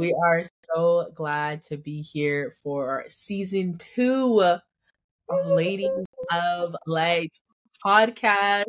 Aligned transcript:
We 0.00 0.14
are 0.14 0.42
so 0.62 1.12
glad 1.14 1.62
to 1.64 1.76
be 1.76 2.00
here 2.00 2.54
for 2.62 3.04
season 3.08 3.76
two 3.76 4.42
of 4.42 4.62
Ladies 5.44 5.90
of 6.32 6.74
Light 6.86 7.38
podcast. 7.84 8.64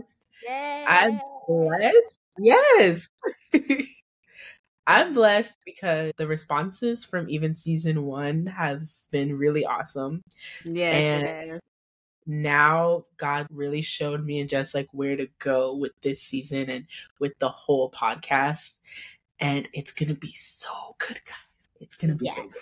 I'm 0.49 1.21
blessed. 1.47 2.20
Yes. 2.38 3.07
I'm 4.88 5.13
blessed 5.13 5.57
because 5.63 6.12
the 6.17 6.28
responses 6.28 7.05
from 7.05 7.29
even 7.29 7.56
season 7.56 8.04
one 8.04 8.48
have 8.48 8.84
been 9.12 9.38
really 9.38 9.66
awesome. 9.66 10.24
Yeah. 10.66 10.92
And 10.92 11.62
now 12.28 13.06
God 13.16 13.48
really 13.52 13.84
showed 13.84 14.26
me 14.26 14.42
and 14.42 14.50
just 14.50 14.74
like 14.74 14.90
where 14.92 15.16
to 15.16 15.29
go 15.40 15.76
with 15.76 15.94
this 16.02 16.22
season 16.22 16.70
and 16.70 16.88
with 17.22 17.32
the 17.40 17.48
whole 17.48 17.90
podcast. 17.90 18.80
And 19.41 19.67
it's 19.73 19.91
gonna 19.91 20.13
be 20.13 20.34
so 20.34 20.95
good, 20.99 21.20
guys. 21.26 21.70
It's 21.80 21.95
gonna 21.95 22.16
be 22.16 22.26
Yes. 22.26 22.35
so 22.35 22.44
good. 22.44 22.62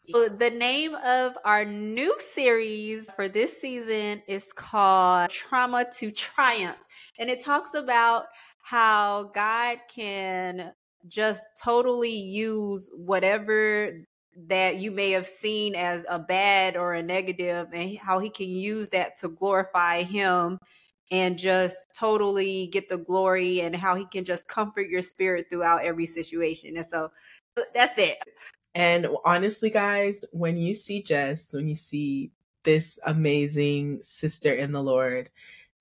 So 0.00 0.28
the 0.28 0.50
name 0.50 0.96
of 0.96 1.38
our 1.44 1.64
new 1.64 2.18
series 2.18 3.08
for 3.12 3.28
this 3.28 3.60
season 3.60 4.20
is 4.26 4.52
called 4.52 5.30
Trauma 5.30 5.86
to 5.98 6.10
Triumph. 6.10 6.78
And 7.20 7.30
it 7.30 7.40
talks 7.40 7.74
about 7.74 8.26
how 8.58 9.30
God 9.34 9.78
can 9.88 10.72
just 11.06 11.48
totally 11.62 12.10
use 12.16 12.90
whatever 12.94 13.96
that 14.48 14.78
you 14.78 14.90
may 14.90 15.10
have 15.10 15.28
seen 15.28 15.76
as 15.76 16.04
a 16.08 16.18
bad 16.18 16.76
or 16.76 16.94
a 16.94 17.02
negative 17.02 17.68
and 17.72 17.96
how 17.96 18.18
he 18.18 18.28
can 18.28 18.48
use 18.48 18.88
that 18.88 19.16
to 19.18 19.28
glorify 19.28 20.02
him 20.02 20.58
and 21.10 21.38
just 21.38 21.94
totally 21.94 22.68
get 22.68 22.88
the 22.88 22.98
glory 22.98 23.60
and 23.60 23.74
how 23.76 23.94
he 23.94 24.06
can 24.06 24.24
just 24.24 24.48
comfort 24.48 24.88
your 24.88 25.02
spirit 25.02 25.46
throughout 25.50 25.84
every 25.84 26.06
situation. 26.06 26.76
And 26.76 26.86
so 26.86 27.10
that's 27.74 27.98
it. 27.98 28.18
And 28.74 29.06
honestly, 29.24 29.70
guys, 29.70 30.24
when 30.32 30.56
you 30.56 30.72
see 30.74 31.02
Jess, 31.02 31.52
when 31.52 31.68
you 31.68 31.74
see 31.74 32.30
this 32.64 32.98
amazing 33.04 34.00
sister 34.02 34.54
in 34.54 34.72
the 34.72 34.82
Lord, 34.82 35.30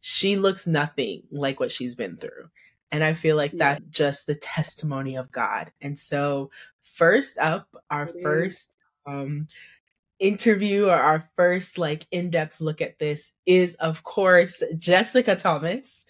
she 0.01 0.35
looks 0.35 0.67
nothing 0.67 1.23
like 1.31 1.59
what 1.59 1.71
she's 1.71 1.95
been 1.95 2.17
through. 2.17 2.49
And 2.91 3.03
I 3.03 3.13
feel 3.13 3.37
like 3.37 3.53
Yeah. 3.53 3.75
that's 3.75 3.85
just 3.89 4.27
the 4.27 4.35
testimony 4.35 5.15
of 5.15 5.31
God. 5.31 5.71
And 5.79 5.97
so, 5.97 6.51
first 6.81 7.37
up, 7.37 7.73
our 7.89 8.07
It 8.07 8.21
first 8.21 8.75
um, 9.05 9.47
interview 10.21 10.85
or 10.85 10.95
our 10.95 11.27
first 11.35 11.77
like 11.77 12.05
in-depth 12.11 12.61
look 12.61 12.79
at 12.79 12.99
this 12.99 13.33
is 13.47 13.75
of 13.75 14.03
course 14.03 14.63
Jessica 14.77 15.35
Thomas. 15.35 16.05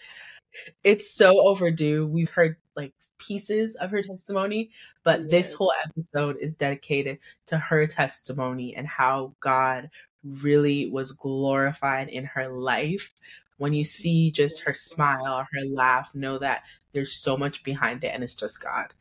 It's 0.84 1.16
so 1.16 1.48
overdue. 1.48 2.06
We've 2.06 2.30
heard 2.30 2.58
like 2.76 2.94
pieces 3.18 3.76
of 3.78 3.90
her 3.92 4.04
testimony, 4.04 4.70
but 5.04 5.30
this 5.30 5.54
whole 5.54 5.72
episode 5.86 6.38
is 6.42 6.56
dedicated 6.56 7.20
to 7.48 7.58
her 7.58 7.88
testimony 7.88 8.76
and 8.76 8.86
how 8.86 9.34
God 9.40 9.90
really 10.24 10.90
was 10.90 11.14
glorified 11.14 12.10
in 12.10 12.26
her 12.26 12.50
life. 12.50 13.14
When 13.58 13.74
you 13.74 13.86
see 13.86 14.32
just 14.32 14.64
her 14.64 14.74
smile, 14.74 15.48
her 15.54 15.66
laugh, 15.66 16.14
know 16.14 16.38
that 16.40 16.64
there's 16.94 17.16
so 17.16 17.38
much 17.38 17.64
behind 17.64 18.04
it 18.04 18.12
and 18.14 18.24
it's 18.24 18.34
just 18.34 18.62
God. 18.62 18.94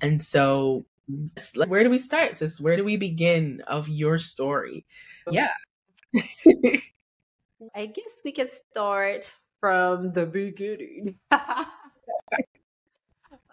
And 0.00 0.22
so, 0.22 0.84
like, 1.54 1.68
where 1.68 1.82
do 1.84 1.90
we 1.90 1.98
start, 1.98 2.36
sis? 2.36 2.60
Where 2.60 2.76
do 2.76 2.84
we 2.84 2.96
begin 2.96 3.62
of 3.66 3.88
your 3.88 4.18
story? 4.18 4.86
Yeah. 5.30 5.52
I 7.74 7.86
guess 7.86 8.22
we 8.24 8.32
can 8.32 8.48
start 8.48 9.34
from 9.60 10.12
the 10.12 10.26
beginning. 10.26 11.16
uh, 11.30 11.64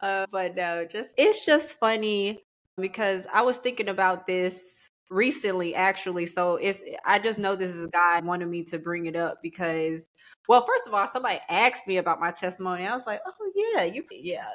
but 0.01 0.55
no, 0.55 0.85
just 0.85 1.15
it's 1.17 1.45
just 1.45 1.79
funny 1.79 2.43
because 2.77 3.27
I 3.33 3.41
was 3.41 3.57
thinking 3.57 3.89
about 3.89 4.27
this 4.27 4.84
recently, 5.09 5.75
actually. 5.75 6.25
So 6.25 6.55
it's 6.55 6.81
eh, 6.85 6.95
I 7.05 7.19
just 7.19 7.39
know 7.39 7.55
this 7.55 7.73
is 7.73 7.87
mm. 7.87 7.91
God 7.91 8.25
wanted 8.25 8.47
me 8.47 8.63
to 8.65 8.79
bring 8.79 9.05
it 9.05 9.15
up 9.15 9.41
because, 9.41 10.09
well, 10.47 10.65
first 10.65 10.87
of 10.87 10.93
all, 10.93 11.07
somebody 11.07 11.39
asked 11.49 11.87
me 11.87 11.97
about 11.97 12.19
my 12.19 12.31
testimony. 12.31 12.85
I 12.85 12.93
was 12.93 13.05
like, 13.05 13.21
oh 13.25 13.51
yeah, 13.55 13.83
you 13.83 14.03
yeah, 14.11 14.45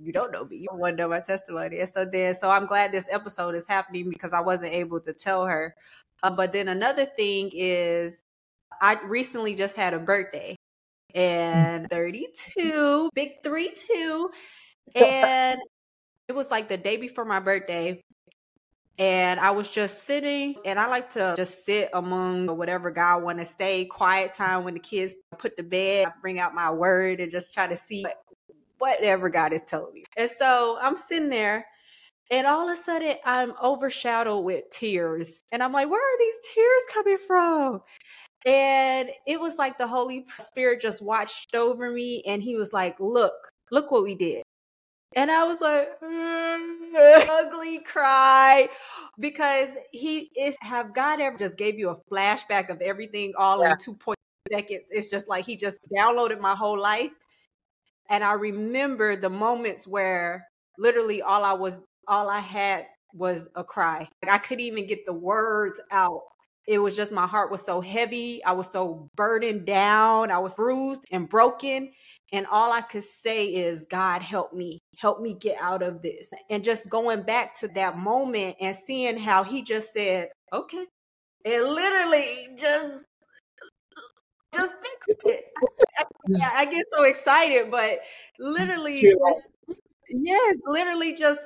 you 0.00 0.12
don't 0.12 0.32
know 0.32 0.44
me, 0.44 0.58
you 0.58 0.68
don't 0.70 0.78
want 0.78 0.96
to 0.96 1.02
know 1.02 1.08
my 1.08 1.20
testimony. 1.20 1.80
And 1.80 1.88
so 1.88 2.04
then, 2.04 2.34
so 2.34 2.50
I'm 2.50 2.66
glad 2.66 2.92
this 2.92 3.06
episode 3.10 3.54
is 3.54 3.66
happening 3.66 4.10
because 4.10 4.32
I 4.32 4.40
wasn't 4.40 4.72
able 4.72 5.00
to 5.00 5.12
tell 5.12 5.44
her. 5.46 5.74
Uh, 6.22 6.30
but 6.30 6.52
then 6.52 6.68
another 6.68 7.04
thing 7.04 7.50
is 7.52 8.22
I 8.80 8.98
recently 9.04 9.54
just 9.54 9.76
had 9.76 9.94
a 9.94 9.98
birthday 9.98 10.56
mm. 11.14 11.20
and 11.20 11.90
32, 11.90 13.10
big 13.14 13.42
3 13.42 13.72
2. 13.96 14.30
Uh 14.94 14.98
and 14.98 15.60
it 16.28 16.34
was 16.34 16.50
like 16.50 16.68
the 16.68 16.76
day 16.76 16.96
before 16.96 17.24
my 17.24 17.40
birthday. 17.40 18.00
And 18.98 19.40
I 19.40 19.50
was 19.50 19.68
just 19.70 20.04
sitting, 20.04 20.56
and 20.64 20.80
I 20.80 20.86
like 20.86 21.10
to 21.10 21.34
just 21.36 21.66
sit 21.66 21.90
among 21.92 22.46
whatever 22.56 22.90
God 22.90 23.22
want 23.22 23.38
to 23.38 23.44
say, 23.44 23.84
quiet 23.84 24.34
time 24.34 24.64
when 24.64 24.74
the 24.74 24.80
kids 24.80 25.14
put 25.38 25.56
to 25.58 25.62
bed, 25.62 26.06
I 26.06 26.12
bring 26.22 26.38
out 26.40 26.54
my 26.54 26.70
word 26.70 27.20
and 27.20 27.30
just 27.30 27.52
try 27.52 27.66
to 27.66 27.76
see 27.76 28.06
whatever 28.78 29.28
God 29.28 29.52
is 29.52 29.62
telling 29.66 29.92
me. 29.94 30.04
And 30.16 30.30
so 30.30 30.78
I'm 30.80 30.96
sitting 30.96 31.28
there, 31.28 31.66
and 32.30 32.46
all 32.46 32.70
of 32.70 32.78
a 32.78 32.82
sudden 32.82 33.16
I'm 33.24 33.52
overshadowed 33.62 34.44
with 34.44 34.64
tears. 34.70 35.44
And 35.52 35.62
I'm 35.62 35.72
like, 35.72 35.90
where 35.90 36.00
are 36.00 36.18
these 36.18 36.34
tears 36.54 36.82
coming 36.94 37.18
from? 37.26 37.80
And 38.46 39.10
it 39.26 39.40
was 39.40 39.56
like 39.58 39.78
the 39.78 39.86
Holy 39.88 40.26
Spirit 40.38 40.80
just 40.80 41.02
watched 41.02 41.54
over 41.54 41.90
me 41.90 42.22
and 42.26 42.42
he 42.42 42.56
was 42.56 42.72
like, 42.72 42.96
Look, 43.00 43.34
look 43.70 43.90
what 43.90 44.04
we 44.04 44.14
did. 44.14 44.42
And 45.16 45.30
I 45.30 45.44
was 45.44 45.60
like, 45.60 45.88
mm, 46.00 47.26
ugly 47.30 47.78
cry 47.80 48.68
because 49.18 49.70
he 49.92 50.30
is 50.36 50.56
have 50.60 50.94
God 50.94 51.20
ever 51.20 51.36
just 51.38 51.56
gave 51.56 51.78
you 51.78 51.90
a 51.90 51.96
flashback 52.12 52.68
of 52.70 52.80
everything 52.82 53.32
all 53.38 53.62
Yeah. 53.62 53.72
in 53.72 53.78
two 53.78 53.94
point 53.94 54.18
seconds? 54.52 54.90
It's 54.90 55.08
just 55.10 55.28
like 55.28 55.44
he 55.46 55.56
just 55.56 55.78
downloaded 55.96 56.40
my 56.40 56.54
whole 56.54 56.78
life. 56.78 57.12
And 58.08 58.22
I 58.24 58.32
remember 58.34 59.16
the 59.16 59.30
moments 59.30 59.86
where 59.86 60.46
literally 60.78 61.22
all 61.22 61.44
I 61.44 61.52
was 61.54 61.80
all 62.08 62.28
I 62.28 62.40
had 62.40 62.86
was 63.14 63.48
a 63.56 63.64
cry. 63.64 64.08
Like 64.22 64.32
I 64.32 64.38
couldn't 64.38 64.64
even 64.64 64.86
get 64.86 65.06
the 65.06 65.12
words 65.12 65.80
out. 65.90 66.22
It 66.68 66.78
was 66.78 66.96
just 66.96 67.12
my 67.12 67.26
heart 67.26 67.50
was 67.50 67.62
so 67.64 67.80
heavy. 67.80 68.44
I 68.44 68.52
was 68.52 68.70
so 68.70 69.10
burdened 69.16 69.66
down. 69.66 70.30
I 70.30 70.38
was 70.38 70.54
bruised 70.54 71.04
and 71.12 71.28
broken. 71.28 71.92
And 72.32 72.46
all 72.46 72.72
I 72.72 72.80
could 72.80 73.04
say 73.04 73.46
is, 73.46 73.86
God, 73.88 74.20
help 74.22 74.52
me. 74.52 74.78
Help 74.98 75.20
me 75.20 75.34
get 75.34 75.56
out 75.60 75.82
of 75.82 76.02
this. 76.02 76.28
And 76.50 76.64
just 76.64 76.90
going 76.90 77.22
back 77.22 77.58
to 77.60 77.68
that 77.68 77.98
moment 77.98 78.56
and 78.60 78.74
seeing 78.74 79.16
how 79.16 79.44
he 79.44 79.62
just 79.62 79.92
said, 79.92 80.28
okay. 80.52 80.86
And 81.44 81.64
literally 81.64 82.48
just 82.56 83.04
just 84.54 84.72
fixed 84.72 85.22
it. 85.24 85.44
I, 85.98 86.04
I 86.56 86.64
get 86.66 86.86
so 86.92 87.04
excited, 87.04 87.70
but 87.70 88.00
literally 88.38 89.02
just, 89.02 89.76
yes, 90.08 90.56
literally 90.66 91.14
just 91.14 91.40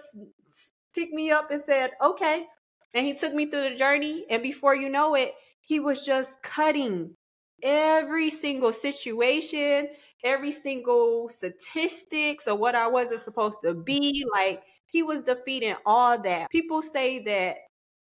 picked 0.94 1.12
me 1.12 1.30
up 1.30 1.50
and 1.50 1.60
said, 1.60 1.90
okay. 2.02 2.46
And 2.94 3.06
he 3.06 3.14
took 3.14 3.34
me 3.34 3.46
through 3.46 3.70
the 3.70 3.76
journey. 3.76 4.24
And 4.30 4.42
before 4.42 4.74
you 4.74 4.88
know 4.88 5.14
it, 5.14 5.34
he 5.60 5.78
was 5.78 6.04
just 6.04 6.42
cutting 6.42 7.14
every 7.62 8.30
single 8.30 8.72
situation, 8.72 9.88
every 10.24 10.50
single 10.50 11.28
statistics 11.28 12.46
or 12.46 12.56
what 12.56 12.74
I 12.74 12.86
wasn't 12.86 13.20
supposed 13.20 13.60
to 13.62 13.74
be. 13.74 14.24
Like 14.32 14.62
he 14.86 15.02
was 15.02 15.22
defeating 15.22 15.76
all 15.86 16.18
that. 16.22 16.50
People 16.50 16.82
say 16.82 17.20
that 17.24 17.58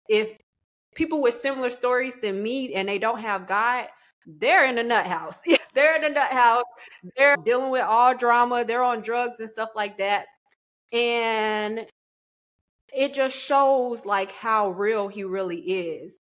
if 0.08 0.38
people 0.96 1.22
with 1.22 1.36
similar 1.36 1.70
stories 1.70 2.18
than 2.18 2.42
me 2.42 2.74
and 2.74 2.88
they 2.88 3.00
don't 3.00 3.20
have 3.20 3.48
God, 3.48 3.88
they're 4.26 4.68
in 4.68 4.76
the 4.76 4.84
nut 4.84 5.06
house. 5.06 5.38
they're 5.74 5.96
in 5.96 6.02
the 6.02 6.10
nut 6.10 6.32
house. 6.32 6.64
They're 7.16 7.38
dealing 7.38 7.72
with 7.72 7.84
all 7.84 8.16
drama. 8.16 8.66
They're 8.66 8.84
on 8.84 9.02
drugs 9.02 9.40
and 9.40 9.50
stuff 9.50 9.70
like 9.76 9.98
that. 9.98 10.26
And 10.92 11.86
it 12.94 13.14
just 13.14 13.38
shows 13.38 14.06
like 14.06 14.32
how 14.32 14.70
real 14.72 15.08
he 15.08 15.24
really 15.24 15.60
is 15.60 16.20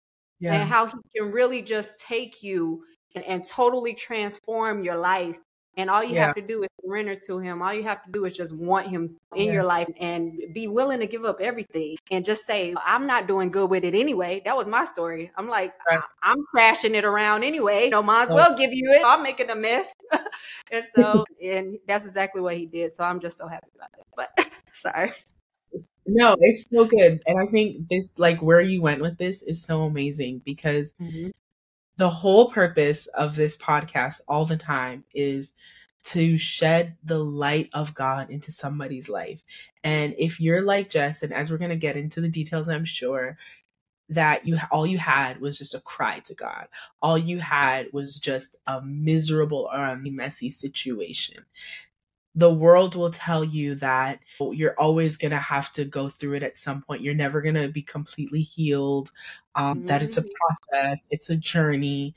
and 0.44 0.63
how 0.63 0.88
he 0.88 0.94
can 1.16 1.31
really 1.31 1.62
just 1.62 2.00
take 2.00 2.42
you 2.42 2.84
and, 3.16 3.24
and 3.25 3.45
totally 3.45 3.94
transform 3.94 4.84
your 4.84 4.98
life. 4.98 5.38
And 5.78 5.90
all 5.90 6.04
you 6.04 6.16
Yeah. 6.16 6.28
have 6.28 6.36
to 6.36 6.42
do 6.42 6.64
is 6.64 6.70
surrender 6.84 7.16
to 7.16 7.40
him. 7.40 7.62
All 7.62 7.74
you 7.74 7.84
have 7.84 8.04
to 8.04 8.12
do 8.12 8.26
is 8.26 8.36
just 8.36 8.56
want 8.56 8.88
him 8.88 9.18
in 9.36 9.48
Yeah. 9.48 9.54
your 9.54 9.64
life 9.64 9.88
and 10.00 10.38
be 10.54 10.68
willing 10.68 11.00
to 11.00 11.08
give 11.08 11.24
up 11.24 11.40
everything 11.40 11.98
and 12.12 12.26
just 12.26 12.46
say, 12.46 12.76
I'm 12.84 13.08
not 13.08 13.28
doing 13.28 13.52
good 13.52 13.70
with 13.70 13.86
it 13.86 13.96
anyway. 13.96 14.42
That 14.44 14.56
was 14.56 14.68
my 14.68 14.84
story. 14.86 15.32
I'm 15.38 15.48
like, 15.48 15.74
Right. 15.90 16.00
I- 16.00 16.32
I'm 16.32 16.44
crashing 16.52 16.96
it 16.96 17.06
around 17.06 17.44
anyway. 17.44 17.90
No, 17.90 18.04
might 18.04 18.24
as 18.24 18.30
well 18.30 18.56
give 18.56 18.74
you 18.74 18.92
it. 18.92 19.02
I'm 19.06 19.24
making 19.24 19.50
a 19.50 19.56
mess. 19.56 19.88
and 20.72 20.86
so, 20.96 21.26
and 21.42 21.78
that's 21.88 22.06
exactly 22.06 22.42
what 22.42 22.58
he 22.58 22.66
did. 22.66 22.92
So 22.92 23.04
I'm 23.04 23.20
just 23.20 23.38
so 23.38 23.48
happy 23.48 23.70
about 23.76 23.90
that. 23.96 24.06
But 24.36 24.52
sorry. 24.74 25.14
No, 26.06 26.36
it's 26.42 26.70
so 26.70 26.84
good. 26.84 27.22
And 27.28 27.40
I 27.40 27.46
think 27.46 27.88
this, 27.88 28.10
like, 28.18 28.42
where 28.42 28.60
you 28.60 28.82
went 28.82 29.02
with 29.02 29.18
this 29.18 29.42
is 29.44 29.64
so 29.64 29.84
amazing 29.84 30.42
because 30.44 30.94
mm-hmm. 31.02 31.30
The 32.01 32.09
whole 32.09 32.50
purpose 32.50 33.06
of 33.13 33.36
this 33.36 33.56
podcast 33.56 34.21
all 34.27 34.44
the 34.44 34.57
time 34.57 35.03
is 35.13 35.53
to 36.01 36.36
shed 36.36 36.98
the 37.03 37.19
light 37.19 37.69
of 37.74 37.94
God 37.94 38.31
into 38.31 38.51
somebody's 38.51 39.07
life. 39.07 39.44
And 39.83 40.15
if 40.18 40.42
you're 40.42 40.63
like 40.63 40.89
Jess, 40.89 41.21
and 41.21 41.31
as 41.31 41.51
we're 41.51 41.59
going 41.59 41.69
to 41.69 41.75
get 41.75 41.98
into 41.98 42.19
the 42.19 42.27
details, 42.27 42.69
I'm 42.69 42.86
sure 42.86 43.38
that 44.09 44.48
you 44.48 44.57
all 44.71 44.88
you 44.88 44.98
had 44.98 45.42
was 45.42 45.59
just 45.59 45.75
a 45.75 45.80
cry 45.80 46.18
to 46.21 46.33
God. 46.33 46.69
All 47.03 47.19
you 47.19 47.38
had 47.38 47.94
was 47.94 48.15
just 48.18 48.56
a 48.65 48.81
miserable 48.81 49.69
or 49.71 49.86
a 49.86 49.95
messy 49.95 50.50
situation. 50.50 51.38
The 52.36 52.54
world 52.54 52.95
will 52.95 53.10
tell 53.10 53.44
you 53.44 53.75
that 53.75 54.19
you're 54.39 54.80
always 54.80 55.18
going 55.18 55.31
to 55.31 55.38
have 55.38 55.72
to 55.74 55.83
go 55.83 56.07
through 56.07 56.36
it 56.36 56.44
at 56.44 56.57
some 56.57 56.81
point. 56.81 57.01
You're 57.01 57.13
never 57.13 57.42
going 57.42 57.56
to 57.56 57.68
be 57.68 57.81
completely 57.81 58.42
healed. 58.42 59.12
Um, 59.56 59.80
mm-hmm. 59.80 59.88
that 59.88 60.01
it's 60.01 60.18
a 60.18 60.22
mm-hmm. 60.22 60.30
process, 60.72 61.07
it's 61.12 61.30
a 61.30 61.36
journey, 61.36 62.16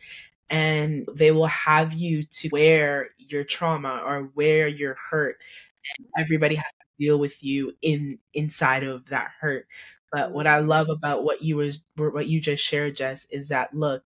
and 0.49 1.09
they 1.13 1.33
will 1.33 1.47
have 1.47 1.93
you 1.93 2.23
to 2.25 2.49
wear 2.53 3.11
your 3.19 3.43
trauma 3.43 4.03
or 4.05 4.31
wear 4.35 4.69
your 4.69 4.97
hurt. 5.11 5.39
And 5.99 6.07
everybody 6.17 6.55
has 6.55 6.65
to 6.65 7.05
deal 7.05 7.19
with 7.19 7.43
you 7.43 7.73
in 7.83 8.19
inside 8.33 8.85
of 8.85 9.07
that 9.07 9.33
hurt. 9.41 9.67
But 10.13 10.31
what 10.31 10.47
I 10.47 10.61
love 10.61 10.91
about 10.91 11.25
what 11.25 11.43
you 11.43 11.57
was 11.57 11.85
what 11.97 12.29
you 12.29 12.41
just 12.41 12.63
shared, 12.63 12.97
Jess, 12.97 13.27
is 13.31 13.49
that 13.49 13.75
look, 13.75 14.05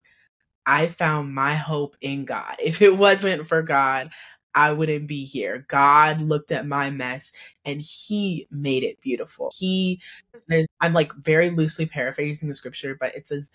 I 0.65 0.87
found 0.89 1.35
my 1.35 1.55
hope 1.55 1.97
in 2.01 2.25
God. 2.25 2.57
If 2.63 2.83
it 2.83 2.97
wasn't 2.97 3.47
for 3.47 3.63
God, 3.63 4.11
I 4.59 4.73
wouldn't 4.73 5.07
be 5.07 5.25
here. 5.25 5.65
God 5.69 6.21
looked 6.21 6.51
at 6.51 6.67
my 6.67 6.91
mess 6.91 7.33
and 7.65 7.81
he 7.81 8.49
made 8.51 8.83
it 8.83 9.01
beautiful. 9.01 9.53
He 9.57 10.01
says, 10.33 10.67
I'm 10.81 10.93
like 10.93 11.13
very 11.15 11.51
loosely 11.51 11.87
paraphrasing 11.87 12.49
the 12.49 12.55
scripture, 12.55 12.97
but 12.99 13.15
it 13.15 13.29
says, 13.29 13.53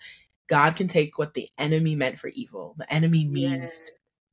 God 0.48 0.76
can 0.76 0.88
take 0.88 1.18
what 1.18 1.34
the 1.34 1.46
enemy 1.58 1.94
meant 1.94 2.18
for 2.18 2.28
evil. 2.28 2.74
The 2.78 2.90
enemy 2.90 3.26
means 3.26 3.60
yes. 3.60 3.90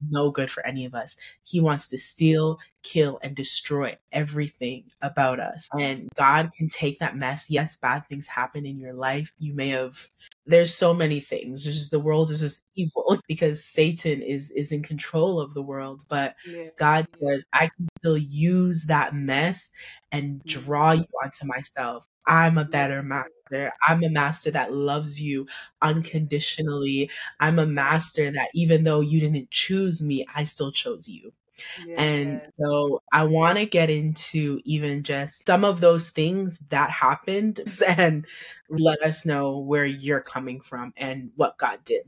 no 0.10 0.32
good 0.32 0.50
for 0.50 0.66
any 0.66 0.86
of 0.86 0.96
us. 0.96 1.18
He 1.44 1.60
wants 1.60 1.90
to 1.90 1.98
steal, 1.98 2.58
kill, 2.84 3.20
and 3.22 3.36
destroy 3.36 3.98
everything 4.14 4.86
about 5.02 5.42
us. 5.42 5.68
And 5.78 6.08
God 6.16 6.52
can 6.58 6.70
take 6.70 7.00
that 7.00 7.18
mess. 7.18 7.50
Yes, 7.50 7.76
bad 7.76 8.08
things 8.08 8.28
happen 8.28 8.66
in 8.66 8.80
your 8.80 8.94
life. 8.94 9.34
You 9.40 9.54
may 9.54 9.70
have 9.70 10.08
there's 10.46 10.74
so 10.74 10.94
many 10.94 11.20
things. 11.20 11.64
There's 11.64 11.78
just 11.78 11.92
the 11.92 12.00
world 12.00 12.32
is 12.32 12.40
just 12.40 12.62
evil 12.76 13.20
because 13.28 13.64
Satan 13.64 14.22
is 14.22 14.52
is 14.52 14.72
in 14.72 14.84
control 14.84 15.40
of 15.40 15.54
the 15.54 15.62
world. 15.62 16.04
But 16.10 16.36
yeah. 16.48 16.68
God 16.78 17.08
says, 17.24 17.44
I 17.54 17.70
can 17.76 17.88
still 18.00 18.18
use 18.18 18.86
that 18.86 19.14
mess 19.16 19.70
and 20.12 20.40
mm-hmm. 20.40 20.60
draw 20.60 20.92
you 20.94 21.06
onto 21.24 21.46
myself. 21.46 22.08
I'm 22.28 22.58
a 22.58 22.66
better 22.66 23.02
master. 23.02 23.74
I'm 23.88 24.04
a 24.04 24.10
master 24.10 24.52
that 24.52 24.74
loves 24.74 25.20
you 25.20 25.48
unconditionally. 25.82 27.10
I'm 27.40 27.60
a 27.60 27.66
master 27.66 28.32
that 28.32 28.50
even 28.54 28.84
though 28.84 29.02
you 29.02 29.20
didn't 29.20 29.50
choose 29.52 30.02
me, 30.02 30.26
I 30.36 30.44
still 30.44 30.72
chose 30.72 31.08
you. 31.08 31.34
Yeah. 31.76 31.98
And 32.04 32.42
so 32.60 33.02
I 33.12 33.24
want 33.24 33.58
to 33.58 33.66
get 33.66 33.90
into 33.90 34.60
even 34.66 35.04
just 35.04 35.46
some 35.46 35.64
of 35.66 35.82
those 35.82 36.10
things 36.12 36.60
that 36.70 36.90
happened 36.90 37.60
and 37.88 38.26
let 38.70 39.02
us 39.02 39.26
know 39.26 39.58
where 39.60 39.86
you're 39.86 40.22
coming 40.22 40.62
from 40.62 40.94
and 40.98 41.32
what 41.36 41.58
God 41.58 41.84
did. 41.86 42.04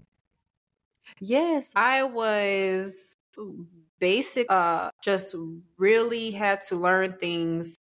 Yes, 1.19 1.71
I 1.75 2.03
was 2.03 3.13
basic 3.99 4.45
uh 4.49 4.91
just 5.03 5.33
really 5.77 6.31
had 6.31 6.61
to 6.61 6.75
learn 6.75 7.13
things 7.13 7.77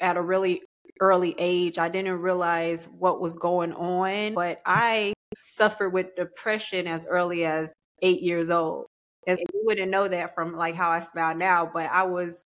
at 0.00 0.16
a 0.16 0.22
really 0.22 0.62
early 1.00 1.34
age. 1.38 1.78
I 1.78 1.88
didn't 1.88 2.20
realize 2.20 2.86
what 2.88 3.20
was 3.20 3.36
going 3.36 3.72
on, 3.74 4.34
but 4.34 4.60
I 4.66 5.14
suffered 5.40 5.90
with 5.90 6.14
depression 6.16 6.86
as 6.86 7.06
early 7.06 7.44
as 7.44 7.74
8 8.02 8.22
years 8.22 8.50
old. 8.50 8.86
And 9.26 9.38
you 9.38 9.62
wouldn't 9.64 9.90
know 9.90 10.08
that 10.08 10.34
from 10.34 10.56
like 10.56 10.74
how 10.74 10.90
I 10.90 11.00
smile 11.00 11.36
now, 11.36 11.70
but 11.72 11.86
I 11.90 12.02
was 12.02 12.44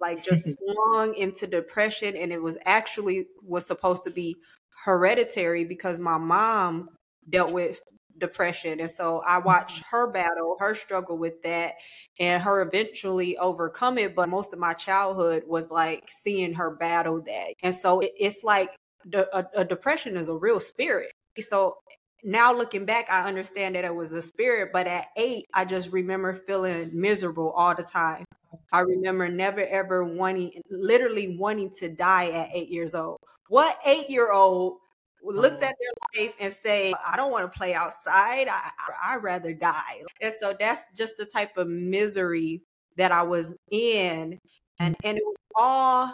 like 0.00 0.24
just 0.24 0.58
swung 0.84 1.14
into 1.14 1.46
depression 1.46 2.16
and 2.16 2.32
it 2.32 2.42
was 2.42 2.56
actually 2.64 3.26
was 3.42 3.66
supposed 3.66 4.04
to 4.04 4.10
be 4.10 4.36
hereditary 4.84 5.64
because 5.64 5.98
my 5.98 6.18
mom 6.18 6.88
dealt 7.28 7.52
with 7.52 7.80
depression 8.18 8.80
and 8.80 8.88
so 8.88 9.20
i 9.26 9.36
watched 9.36 9.82
mm-hmm. 9.82 9.96
her 9.96 10.10
battle 10.10 10.56
her 10.58 10.74
struggle 10.74 11.18
with 11.18 11.42
that 11.42 11.74
and 12.18 12.42
her 12.42 12.62
eventually 12.62 13.36
overcome 13.36 13.98
it 13.98 14.14
but 14.14 14.28
most 14.28 14.54
of 14.54 14.58
my 14.58 14.72
childhood 14.72 15.42
was 15.46 15.70
like 15.70 16.04
seeing 16.08 16.54
her 16.54 16.70
battle 16.70 17.20
that 17.20 17.52
and 17.62 17.74
so 17.74 18.00
it's 18.02 18.42
like 18.42 18.74
a, 19.12 19.44
a 19.54 19.64
depression 19.64 20.16
is 20.16 20.30
a 20.30 20.34
real 20.34 20.58
spirit 20.58 21.12
so 21.38 21.76
now 22.26 22.52
looking 22.52 22.84
back, 22.84 23.06
I 23.08 23.28
understand 23.28 23.76
that 23.76 23.84
it 23.84 23.94
was 23.94 24.12
a 24.12 24.20
spirit, 24.20 24.70
but 24.72 24.86
at 24.86 25.08
eight, 25.16 25.46
I 25.54 25.64
just 25.64 25.92
remember 25.92 26.34
feeling 26.34 26.90
miserable 26.92 27.50
all 27.52 27.74
the 27.74 27.84
time. 27.84 28.24
I 28.72 28.80
remember 28.80 29.28
never 29.28 29.60
ever 29.60 30.04
wanting, 30.04 30.60
literally 30.68 31.36
wanting 31.38 31.70
to 31.78 31.88
die 31.88 32.30
at 32.30 32.50
eight 32.52 32.68
years 32.68 32.94
old. 32.94 33.18
What 33.48 33.78
eight 33.86 34.10
year 34.10 34.32
old 34.32 34.78
looks 35.22 35.62
oh. 35.62 35.66
at 35.66 35.74
their 35.78 36.24
life 36.24 36.34
and 36.40 36.52
say, 36.52 36.92
I 37.06 37.16
don't 37.16 37.30
want 37.30 37.50
to 37.50 37.56
play 37.56 37.74
outside. 37.74 38.48
I, 38.48 38.70
I, 39.02 39.16
would 39.16 39.24
rather 39.24 39.52
die. 39.52 40.02
And 40.20 40.34
so 40.40 40.54
that's 40.58 40.82
just 40.96 41.16
the 41.16 41.26
type 41.26 41.56
of 41.56 41.68
misery 41.68 42.62
that 42.96 43.12
I 43.12 43.22
was 43.22 43.54
in. 43.70 44.38
And, 44.78 44.94
mm. 44.94 45.00
and 45.04 45.18
it 45.18 45.24
was 45.24 45.36
all 45.54 46.12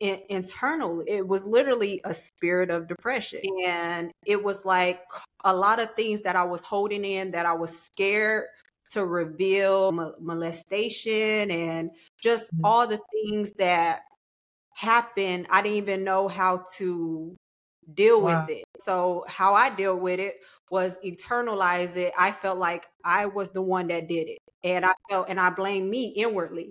in, 0.00 0.20
internal. 0.28 1.02
It 1.06 1.26
was 1.26 1.46
literally 1.46 2.00
a 2.04 2.14
spirit 2.14 2.70
of 2.70 2.88
depression. 2.88 3.40
And 3.64 4.10
it 4.26 4.42
was 4.42 4.64
like 4.64 5.00
a 5.44 5.54
lot 5.54 5.80
of 5.80 5.94
things 5.94 6.22
that 6.22 6.36
I 6.36 6.44
was 6.44 6.62
holding 6.62 7.04
in 7.04 7.30
that 7.32 7.46
I 7.46 7.52
was 7.52 7.78
scared 7.78 8.44
to 8.90 9.04
reveal 9.04 9.92
molestation 10.20 11.50
and 11.50 11.90
just 12.20 12.46
mm-hmm. 12.46 12.64
all 12.64 12.86
the 12.86 13.00
things 13.12 13.52
that 13.52 14.02
happened. 14.74 15.46
I 15.50 15.62
didn't 15.62 15.78
even 15.78 16.04
know 16.04 16.28
how 16.28 16.64
to 16.76 17.36
deal 17.92 18.22
wow. 18.22 18.40
with 18.40 18.56
it. 18.56 18.64
So 18.78 19.24
how 19.28 19.54
I 19.54 19.70
deal 19.70 19.98
with 19.98 20.20
it 20.20 20.36
was 20.70 20.98
internalize 21.04 21.96
it. 21.96 22.12
I 22.18 22.32
felt 22.32 22.58
like 22.58 22.86
I 23.04 23.26
was 23.26 23.50
the 23.50 23.62
one 23.62 23.88
that 23.88 24.08
did 24.08 24.28
it. 24.28 24.38
And 24.62 24.86
I 24.86 24.92
felt 25.10 25.28
and 25.28 25.38
I 25.38 25.50
blame 25.50 25.90
me 25.90 26.08
inwardly. 26.08 26.70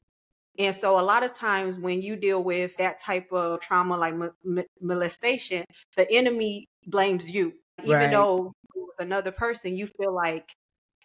And 0.59 0.75
so, 0.75 0.99
a 0.99 1.01
lot 1.01 1.23
of 1.23 1.35
times 1.35 1.77
when 1.79 2.01
you 2.01 2.15
deal 2.15 2.43
with 2.43 2.77
that 2.77 2.99
type 2.99 3.31
of 3.31 3.59
trauma, 3.59 3.97
like 3.97 4.13
molestation, 4.79 5.65
the 5.95 6.09
enemy 6.11 6.67
blames 6.85 7.31
you. 7.31 7.53
Even 7.81 7.99
right. 7.99 8.11
though 8.11 8.53
it 8.75 8.79
was 8.79 8.95
another 8.99 9.31
person, 9.31 9.75
you 9.75 9.87
feel 9.87 10.13
like 10.13 10.55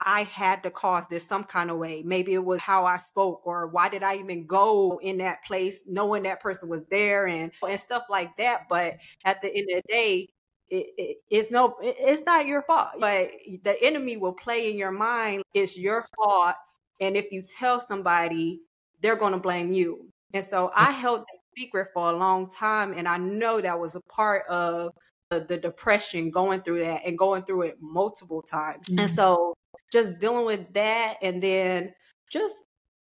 I 0.00 0.22
had 0.22 0.62
to 0.62 0.70
cause 0.70 1.08
this 1.08 1.26
some 1.26 1.44
kind 1.44 1.70
of 1.70 1.78
way. 1.78 2.02
Maybe 2.04 2.34
it 2.34 2.44
was 2.44 2.60
how 2.60 2.86
I 2.86 2.96
spoke, 2.98 3.42
or 3.44 3.66
why 3.66 3.88
did 3.88 4.02
I 4.02 4.16
even 4.16 4.46
go 4.46 4.98
in 5.02 5.18
that 5.18 5.44
place, 5.44 5.82
knowing 5.86 6.22
that 6.22 6.40
person 6.40 6.68
was 6.68 6.82
there, 6.90 7.26
and 7.26 7.50
and 7.66 7.80
stuff 7.80 8.04
like 8.08 8.36
that. 8.36 8.66
But 8.68 8.96
at 9.24 9.42
the 9.42 9.48
end 9.48 9.68
of 9.72 9.82
the 9.82 9.92
day, 9.92 10.28
it, 10.68 10.86
it, 10.96 11.16
it's 11.30 11.50
no, 11.50 11.76
it's 11.82 12.24
not 12.24 12.46
your 12.46 12.62
fault. 12.62 12.90
But 13.00 13.30
the 13.64 13.76
enemy 13.82 14.16
will 14.16 14.34
play 14.34 14.70
in 14.70 14.76
your 14.76 14.92
mind. 14.92 15.42
It's 15.54 15.76
your 15.76 16.04
fault, 16.16 16.54
and 17.00 17.16
if 17.16 17.32
you 17.32 17.42
tell 17.42 17.80
somebody 17.80 18.60
they're 19.00 19.16
going 19.16 19.32
to 19.32 19.38
blame 19.38 19.72
you. 19.72 20.08
And 20.34 20.44
so 20.44 20.70
I 20.74 20.92
held 20.92 21.20
that 21.20 21.38
secret 21.56 21.88
for 21.94 22.10
a 22.10 22.16
long 22.16 22.46
time. 22.46 22.92
And 22.92 23.08
I 23.08 23.18
know 23.18 23.60
that 23.60 23.78
was 23.78 23.94
a 23.94 24.00
part 24.02 24.44
of 24.48 24.92
the, 25.30 25.40
the 25.40 25.56
depression 25.56 26.30
going 26.30 26.60
through 26.62 26.80
that 26.80 27.02
and 27.04 27.18
going 27.18 27.42
through 27.42 27.62
it 27.62 27.78
multiple 27.80 28.42
times. 28.42 28.88
Mm-hmm. 28.88 29.00
And 29.00 29.10
so 29.10 29.54
just 29.92 30.18
dealing 30.18 30.46
with 30.46 30.72
that 30.74 31.16
and 31.22 31.42
then 31.42 31.92
just 32.30 32.64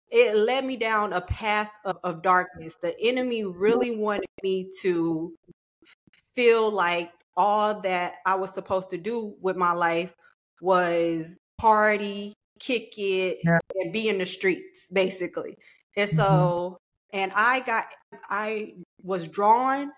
it 0.10 0.36
led 0.36 0.66
me 0.66 0.76
down 0.76 1.14
a 1.14 1.22
path 1.22 1.72
of, 1.86 1.98
of 2.04 2.22
darkness. 2.22 2.76
The 2.76 3.00
enemy 3.00 3.46
really 3.46 3.96
wanted 3.96 4.28
me 4.44 4.70
to 4.82 5.34
feel 6.36 6.70
like 6.70 7.12
all 7.38 7.80
that 7.82 8.16
I 8.26 8.36
was 8.36 8.54
supposed 8.54 8.90
to 8.90 8.98
do 8.98 9.36
with 9.42 9.56
my 9.56 9.72
life 9.72 10.14
was 10.60 11.40
party, 11.58 12.34
kick 12.60 12.98
it, 12.98 13.40
yeah. 13.44 13.60
and 13.76 13.94
be 13.94 14.10
in 14.10 14.18
the 14.18 14.26
streets, 14.26 14.90
basically. 14.92 15.58
And 15.96 16.10
so, 16.10 16.78
mm-hmm. 17.14 17.20
and 17.20 17.32
I 17.34 17.62
got, 17.62 17.86
I 18.30 18.74
was 19.02 19.30
drawn 19.30 19.92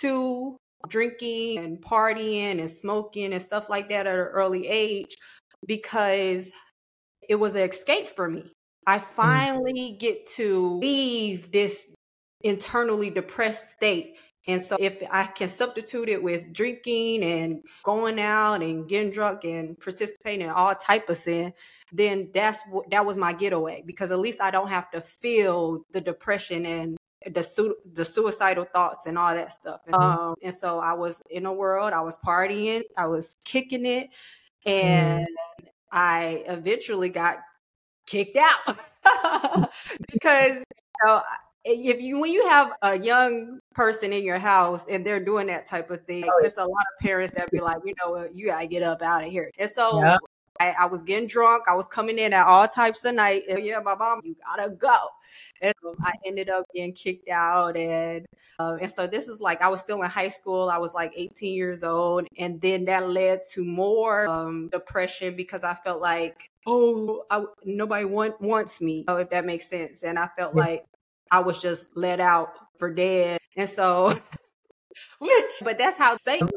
to 0.00 0.56
drinking 0.86 1.58
and 1.58 1.82
partying 1.82 2.60
and 2.60 2.70
smoking 2.70 3.32
and 3.32 3.42
stuff 3.42 3.68
like 3.68 3.88
that 3.88 4.06
at 4.06 4.14
an 4.14 4.20
early 4.20 4.66
age 4.66 5.16
because 5.66 6.52
it 7.28 7.34
was 7.34 7.54
an 7.54 7.68
escape 7.68 8.08
for 8.08 8.28
me. 8.28 8.52
I 8.86 8.98
mm-hmm. 8.98 9.14
finally 9.14 9.72
mm-hmm. 9.72 9.98
get 9.98 10.26
to 10.36 10.78
leave 10.78 11.50
this 11.52 11.86
internally 12.42 13.10
depressed 13.10 13.72
state. 13.72 14.14
And 14.46 14.62
so 14.62 14.78
if 14.80 15.02
I 15.10 15.24
can 15.24 15.48
substitute 15.48 16.08
it 16.08 16.22
with 16.22 16.54
drinking 16.54 17.22
and 17.22 17.62
going 17.82 18.18
out 18.18 18.62
and 18.62 18.88
getting 18.88 19.12
drunk 19.12 19.44
and 19.44 19.78
participating 19.78 20.46
in 20.46 20.48
all 20.48 20.74
type 20.74 21.10
of 21.10 21.18
sin, 21.18 21.52
then 21.92 22.30
that's 22.32 22.60
what 22.70 22.88
that 22.90 23.04
was 23.04 23.18
my 23.18 23.34
getaway 23.34 23.82
because 23.84 24.10
at 24.10 24.18
least 24.18 24.40
I 24.40 24.50
don't 24.50 24.68
have 24.68 24.90
to 24.92 25.02
feel 25.02 25.82
the 25.92 26.00
depression 26.00 26.64
and 26.64 26.96
the 27.26 27.42
su- 27.42 27.76
the 27.94 28.04
suicidal 28.04 28.64
thoughts 28.64 29.06
and 29.06 29.18
all 29.18 29.34
that 29.34 29.52
stuff. 29.52 29.80
Mm-hmm. 29.86 29.94
Um, 29.94 30.34
and 30.42 30.54
so 30.54 30.78
I 30.78 30.92
was 30.92 31.22
in 31.30 31.46
a 31.46 31.52
world, 31.52 31.92
I 31.92 32.00
was 32.00 32.18
partying, 32.18 32.82
I 32.96 33.06
was 33.06 33.36
kicking 33.44 33.86
it, 33.86 34.08
and 34.64 35.26
mm. 35.26 35.68
I 35.90 36.44
eventually 36.46 37.08
got 37.08 37.38
kicked 38.06 38.36
out 38.36 38.76
because 40.12 40.56
you 40.56 41.04
know, 41.04 41.22
if 41.64 42.00
you 42.00 42.18
when 42.20 42.32
you 42.32 42.46
have 42.48 42.72
a 42.82 42.98
young 42.98 43.60
person 43.74 44.12
in 44.12 44.24
your 44.24 44.38
house 44.38 44.84
and 44.88 45.04
they're 45.04 45.24
doing 45.24 45.48
that 45.48 45.66
type 45.66 45.90
of 45.90 46.04
thing, 46.06 46.24
oh, 46.26 46.40
it's 46.44 46.56
a 46.56 46.64
lot 46.64 46.70
of 46.70 47.04
parents 47.04 47.32
that 47.36 47.50
be 47.50 47.60
like, 47.60 47.78
you 47.84 47.94
know, 48.00 48.28
you 48.32 48.46
gotta 48.46 48.66
get 48.66 48.82
up 48.82 49.02
out 49.02 49.24
of 49.24 49.30
here. 49.30 49.50
And 49.58 49.68
so 49.68 50.02
yep. 50.02 50.20
I, 50.60 50.74
I, 50.80 50.86
was 50.86 51.02
getting 51.02 51.28
drunk. 51.28 51.64
I 51.68 51.74
was 51.74 51.86
coming 51.86 52.18
in 52.18 52.32
at 52.32 52.46
all 52.46 52.66
types 52.66 53.04
of 53.04 53.14
night. 53.14 53.44
And 53.48 53.64
yeah, 53.64 53.80
my 53.80 53.94
mom, 53.94 54.20
you 54.24 54.34
gotta 54.44 54.70
go. 54.70 54.96
And 55.60 55.74
so 55.82 55.94
I 56.00 56.12
ended 56.24 56.48
up 56.48 56.66
getting 56.74 56.92
kicked 56.92 57.28
out. 57.28 57.76
And 57.76 58.26
uh, 58.58 58.76
and 58.80 58.90
so 58.90 59.06
this 59.06 59.28
is 59.28 59.40
like 59.40 59.62
I 59.62 59.68
was 59.68 59.80
still 59.80 60.02
in 60.02 60.10
high 60.10 60.28
school. 60.28 60.68
I 60.70 60.78
was 60.78 60.94
like 60.94 61.12
18 61.16 61.54
years 61.54 61.84
old, 61.84 62.26
and 62.38 62.60
then 62.60 62.84
that 62.86 63.08
led 63.08 63.42
to 63.52 63.64
more 63.64 64.28
um, 64.28 64.68
depression 64.68 65.36
because 65.36 65.64
I 65.64 65.74
felt 65.74 66.00
like 66.00 66.50
oh 66.66 67.24
I, 67.30 67.44
nobody 67.64 68.04
want, 68.04 68.40
wants 68.40 68.80
me. 68.80 69.04
Oh, 69.08 69.16
if 69.16 69.30
that 69.30 69.44
makes 69.46 69.68
sense. 69.68 70.02
And 70.02 70.18
I 70.18 70.28
felt 70.36 70.54
yeah. 70.54 70.60
like 70.60 70.84
I 71.30 71.40
was 71.40 71.60
just 71.60 71.96
let 71.96 72.20
out 72.20 72.50
for 72.78 72.92
dead. 72.92 73.38
And 73.56 73.68
so, 73.68 74.12
which, 75.18 75.52
but 75.62 75.78
that's 75.78 75.98
how 75.98 76.16
Satan 76.16 76.48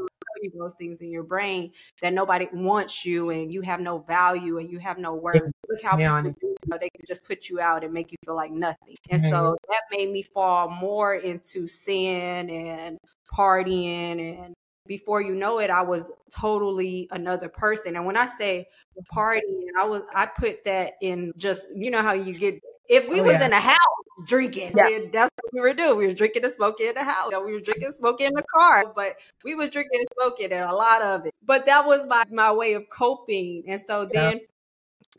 you 0.41 0.51
those 0.57 0.73
things 0.73 1.01
in 1.01 1.11
your 1.11 1.23
brain 1.23 1.71
that 2.01 2.13
nobody 2.13 2.47
wants 2.53 3.05
you 3.05 3.29
and 3.29 3.51
you 3.51 3.61
have 3.61 3.79
no 3.79 3.99
value 3.99 4.57
and 4.57 4.69
you 4.69 4.79
have 4.79 4.97
no 4.97 5.13
worth. 5.13 5.41
Look 5.69 5.81
how 5.81 5.97
yeah. 5.97 6.21
people 6.21 6.35
do, 6.41 6.47
you 6.47 6.57
know, 6.67 6.77
they 6.79 6.89
can 6.89 7.05
just 7.07 7.25
put 7.25 7.49
you 7.49 7.59
out 7.59 7.83
and 7.83 7.93
make 7.93 8.11
you 8.11 8.17
feel 8.25 8.35
like 8.35 8.51
nothing. 8.51 8.95
And 9.09 9.21
mm-hmm. 9.21 9.29
so 9.29 9.57
that 9.69 9.81
made 9.91 10.11
me 10.11 10.23
fall 10.23 10.69
more 10.69 11.15
into 11.15 11.67
sin 11.67 12.49
and 12.49 12.97
partying 13.33 14.43
and 14.43 14.53
before 14.87 15.21
you 15.21 15.35
know 15.35 15.59
it, 15.59 15.69
I 15.69 15.83
was 15.83 16.11
totally 16.29 17.07
another 17.11 17.47
person. 17.47 17.95
And 17.95 18.05
when 18.05 18.17
I 18.17 18.27
say 18.27 18.67
partying, 19.13 19.67
I 19.79 19.85
was 19.85 20.01
I 20.13 20.25
put 20.25 20.65
that 20.65 20.93
in 21.01 21.31
just 21.37 21.65
you 21.73 21.91
know 21.91 22.01
how 22.01 22.13
you 22.13 22.33
get 22.37 22.59
if 22.89 23.07
we 23.07 23.21
oh, 23.21 23.23
was 23.23 23.33
yeah. 23.33 23.45
in 23.45 23.53
a 23.53 23.59
house 23.59 24.00
drinking, 24.25 24.73
yeah. 24.75 24.99
that's 25.11 25.31
what 25.41 25.53
we 25.53 25.61
were 25.61 25.73
doing. 25.73 25.97
We 25.97 26.07
were 26.07 26.13
drinking 26.13 26.43
and 26.43 26.53
smoking 26.53 26.87
in 26.87 26.95
the 26.95 27.03
house. 27.03 27.25
You 27.25 27.31
know, 27.31 27.43
we 27.43 27.53
were 27.53 27.59
drinking 27.59 27.85
and 27.85 27.93
smoking 27.93 28.27
in 28.27 28.33
the 28.33 28.43
car, 28.43 28.91
but 28.95 29.17
we 29.43 29.55
was 29.55 29.69
drinking 29.69 29.99
and 29.99 30.07
smoking 30.19 30.51
and 30.51 30.69
a 30.69 30.73
lot 30.73 31.01
of 31.01 31.25
it. 31.25 31.33
But 31.43 31.65
that 31.65 31.85
was 31.85 32.05
my, 32.07 32.23
my 32.31 32.51
way 32.51 32.73
of 32.73 32.83
coping. 32.89 33.63
And 33.67 33.79
so 33.79 34.05
then 34.05 34.37
yeah. 34.37 34.45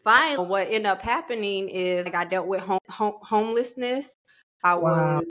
finally 0.04 0.46
what 0.46 0.66
ended 0.66 0.86
up 0.86 1.02
happening 1.02 1.68
is 1.68 2.06
like 2.06 2.14
I 2.14 2.24
dealt 2.24 2.46
with 2.46 2.64
home, 2.64 2.78
home, 2.88 3.14
homelessness. 3.22 4.16
I 4.64 4.74
wow. 4.74 4.80
was 5.18 5.24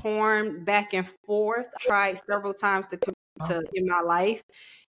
torn 0.00 0.64
back 0.64 0.94
and 0.94 1.06
forth. 1.26 1.66
I 1.74 1.84
tried 1.84 2.20
several 2.26 2.52
times 2.52 2.86
to, 2.88 2.96
commit 2.96 3.16
to 3.48 3.62
in 3.74 3.86
my 3.86 4.00
life 4.00 4.42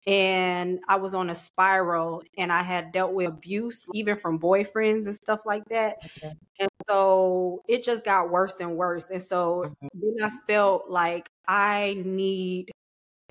and 0.05 0.79
I 0.87 0.97
was 0.97 1.13
on 1.13 1.29
a 1.29 1.35
spiral 1.35 2.23
and 2.37 2.51
I 2.51 2.61
had 2.61 2.91
dealt 2.91 3.13
with 3.13 3.27
abuse 3.27 3.87
even 3.93 4.17
from 4.17 4.39
boyfriends 4.39 5.05
and 5.05 5.15
stuff 5.15 5.41
like 5.45 5.63
that. 5.69 5.97
Okay. 6.17 6.33
And 6.59 6.69
so 6.87 7.63
it 7.69 7.83
just 7.83 8.03
got 8.03 8.29
worse 8.29 8.59
and 8.59 8.75
worse. 8.75 9.09
And 9.09 9.21
so 9.21 9.73
mm-hmm. 9.83 9.87
then 9.93 10.29
I 10.29 10.31
felt 10.51 10.89
like 10.89 11.29
I 11.47 12.01
need 12.03 12.71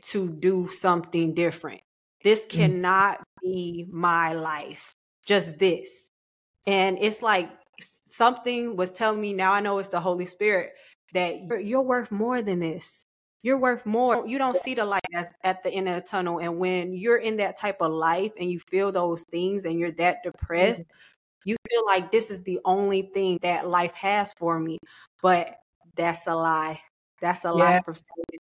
to 0.02 0.30
do 0.30 0.68
something 0.68 1.34
different. 1.34 1.82
This 2.24 2.46
mm. 2.46 2.48
cannot 2.48 3.18
mm-hmm. 3.18 3.52
be 3.52 3.86
my 3.90 4.32
life, 4.32 4.94
just 5.26 5.58
this. 5.58 6.10
And 6.66 6.96
it's 7.00 7.20
like 7.20 7.50
something 7.80 8.76
was 8.76 8.92
telling 8.92 9.20
me 9.20 9.34
now 9.34 9.52
I 9.52 9.60
know 9.60 9.78
it's 9.78 9.88
the 9.90 10.00
Holy 10.00 10.24
Spirit 10.24 10.72
that 11.12 11.42
you're, 11.42 11.60
you're 11.60 11.82
worth 11.82 12.10
more 12.10 12.40
than 12.40 12.60
this 12.60 13.04
you're 13.42 13.58
worth 13.58 13.86
more. 13.86 14.26
You 14.26 14.38
don't 14.38 14.56
see 14.56 14.74
the 14.74 14.84
light 14.84 15.02
at 15.42 15.62
the 15.62 15.70
end 15.70 15.88
of 15.88 15.96
the 15.96 16.00
tunnel. 16.00 16.38
And 16.38 16.58
when 16.58 16.94
you're 16.94 17.18
in 17.18 17.36
that 17.38 17.58
type 17.58 17.78
of 17.80 17.92
life 17.92 18.32
and 18.38 18.50
you 18.50 18.60
feel 18.60 18.92
those 18.92 19.24
things 19.24 19.64
and 19.64 19.78
you're 19.78 19.92
that 19.92 20.22
depressed, 20.22 20.82
mm-hmm. 20.82 21.50
you 21.50 21.56
feel 21.68 21.84
like 21.86 22.12
this 22.12 22.30
is 22.30 22.42
the 22.42 22.60
only 22.64 23.02
thing 23.02 23.38
that 23.42 23.68
life 23.68 23.94
has 23.94 24.32
for 24.32 24.58
me. 24.58 24.78
But 25.20 25.56
that's 25.96 26.26
a 26.26 26.34
lie. 26.34 26.80
That's 27.20 27.44
a 27.44 27.48
yeah. 27.48 27.54
lie 27.54 27.80
from 27.84 27.94
Satan. 27.94 28.40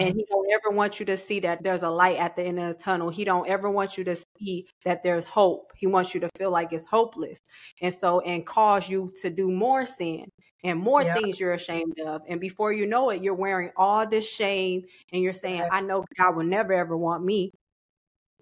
And 0.00 0.16
he 0.16 0.26
don't 0.28 0.48
ever 0.52 0.74
want 0.74 0.98
you 0.98 1.06
to 1.06 1.16
see 1.16 1.38
that 1.40 1.62
there's 1.62 1.82
a 1.82 1.90
light 1.90 2.18
at 2.18 2.34
the 2.34 2.42
end 2.42 2.58
of 2.58 2.68
the 2.68 2.74
tunnel. 2.74 3.08
He 3.08 3.24
don't 3.24 3.48
ever 3.48 3.70
want 3.70 3.96
you 3.96 4.02
to 4.02 4.16
see 4.36 4.66
that 4.84 5.04
there's 5.04 5.24
hope. 5.24 5.72
He 5.76 5.86
wants 5.86 6.12
you 6.12 6.20
to 6.20 6.28
feel 6.36 6.50
like 6.50 6.72
it's 6.72 6.86
hopeless. 6.86 7.38
And 7.80 7.94
so 7.94 8.18
and 8.20 8.44
cause 8.44 8.88
you 8.88 9.12
to 9.22 9.30
do 9.30 9.48
more 9.48 9.86
sin 9.86 10.26
and 10.62 10.78
more 10.78 11.02
yep. 11.02 11.18
things 11.18 11.40
you're 11.40 11.54
ashamed 11.54 11.98
of. 12.00 12.22
And 12.28 12.40
before 12.40 12.72
you 12.72 12.86
know 12.86 13.10
it, 13.10 13.22
you're 13.22 13.34
wearing 13.34 13.70
all 13.76 14.06
this 14.06 14.28
shame 14.28 14.84
and 15.12 15.22
you're 15.22 15.32
saying, 15.32 15.62
I 15.70 15.80
know 15.80 16.04
God 16.18 16.36
will 16.36 16.44
never 16.44 16.72
ever 16.72 16.96
want 16.96 17.24
me. 17.24 17.52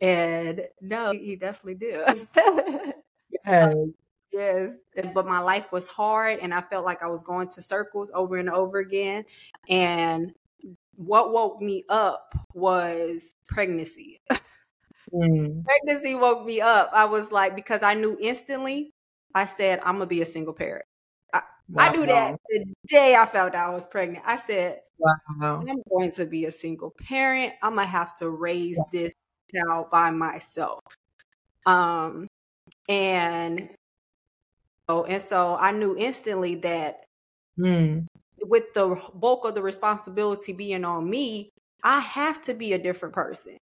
And 0.00 0.62
no, 0.80 1.12
he 1.12 1.36
definitely 1.36 1.74
did. 1.74 2.06
yes. 3.46 3.76
Yes. 4.32 4.72
But 5.14 5.26
my 5.26 5.40
life 5.40 5.72
was 5.72 5.88
hard 5.88 6.38
and 6.40 6.52
I 6.52 6.60
felt 6.60 6.84
like 6.84 7.02
I 7.02 7.08
was 7.08 7.22
going 7.22 7.48
to 7.48 7.62
circles 7.62 8.10
over 8.14 8.36
and 8.36 8.50
over 8.50 8.78
again. 8.78 9.24
And 9.68 10.32
what 10.96 11.32
woke 11.32 11.60
me 11.60 11.84
up 11.88 12.34
was 12.54 13.36
pregnancy. 13.48 14.20
mm. 15.12 15.64
Pregnancy 15.64 16.14
woke 16.14 16.44
me 16.44 16.60
up. 16.60 16.90
I 16.92 17.04
was 17.06 17.32
like, 17.32 17.54
because 17.54 17.82
I 17.82 17.94
knew 17.94 18.18
instantly, 18.20 18.92
I 19.34 19.44
said, 19.44 19.80
I'm 19.82 19.96
going 19.96 20.00
to 20.00 20.14
be 20.14 20.22
a 20.22 20.26
single 20.26 20.54
parent. 20.54 20.84
Wow. 21.68 21.84
I 21.84 21.92
knew 21.92 22.06
that 22.06 22.40
the 22.48 22.64
day 22.86 23.14
I 23.14 23.26
found 23.26 23.54
out 23.54 23.70
I 23.70 23.74
was 23.74 23.86
pregnant. 23.86 24.24
I 24.26 24.36
said, 24.36 24.80
wow. 24.98 25.60
I'm 25.68 25.82
going 25.90 26.10
to 26.12 26.24
be 26.24 26.46
a 26.46 26.50
single 26.50 26.94
parent. 27.06 27.52
I'm 27.62 27.74
going 27.74 27.86
to 27.86 27.90
have 27.90 28.16
to 28.16 28.30
raise 28.30 28.78
yeah. 28.92 29.00
this 29.00 29.14
child 29.54 29.90
by 29.90 30.10
myself. 30.10 30.80
Um, 31.66 32.26
and 32.88 33.68
oh, 34.88 35.04
and 35.04 35.20
so 35.20 35.56
I 35.60 35.72
knew 35.72 35.94
instantly 35.96 36.54
that 36.56 37.04
mm. 37.58 38.06
with 38.42 38.72
the 38.72 38.98
bulk 39.14 39.44
of 39.44 39.54
the 39.54 39.62
responsibility 39.62 40.54
being 40.54 40.86
on 40.86 41.08
me, 41.08 41.50
I 41.82 42.00
have 42.00 42.40
to 42.42 42.54
be 42.54 42.72
a 42.72 42.78
different 42.78 43.14
person. 43.14 43.58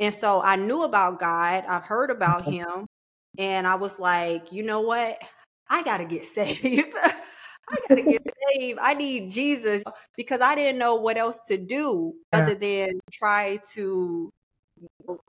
And 0.00 0.14
so 0.14 0.40
I 0.40 0.56
knew 0.56 0.84
about 0.84 1.20
God. 1.20 1.64
I've 1.68 1.82
heard 1.82 2.10
about 2.10 2.44
him. 2.44 2.86
And 3.36 3.66
I 3.66 3.74
was 3.74 3.98
like, 3.98 4.52
you 4.52 4.62
know 4.62 4.80
what? 4.80 5.20
I 5.68 5.82
got 5.82 5.98
to 5.98 6.04
get 6.04 6.22
saved. 6.24 6.94
I 7.70 7.76
got 7.88 7.94
to 7.96 8.02
get 8.02 8.22
saved. 8.52 8.78
I 8.80 8.94
need 8.94 9.30
Jesus 9.30 9.82
because 10.16 10.40
I 10.40 10.54
didn't 10.54 10.78
know 10.78 10.94
what 10.94 11.16
else 11.16 11.40
to 11.46 11.56
do 11.56 12.14
yeah. 12.32 12.40
other 12.40 12.54
than 12.54 13.00
try 13.12 13.58
to 13.72 14.30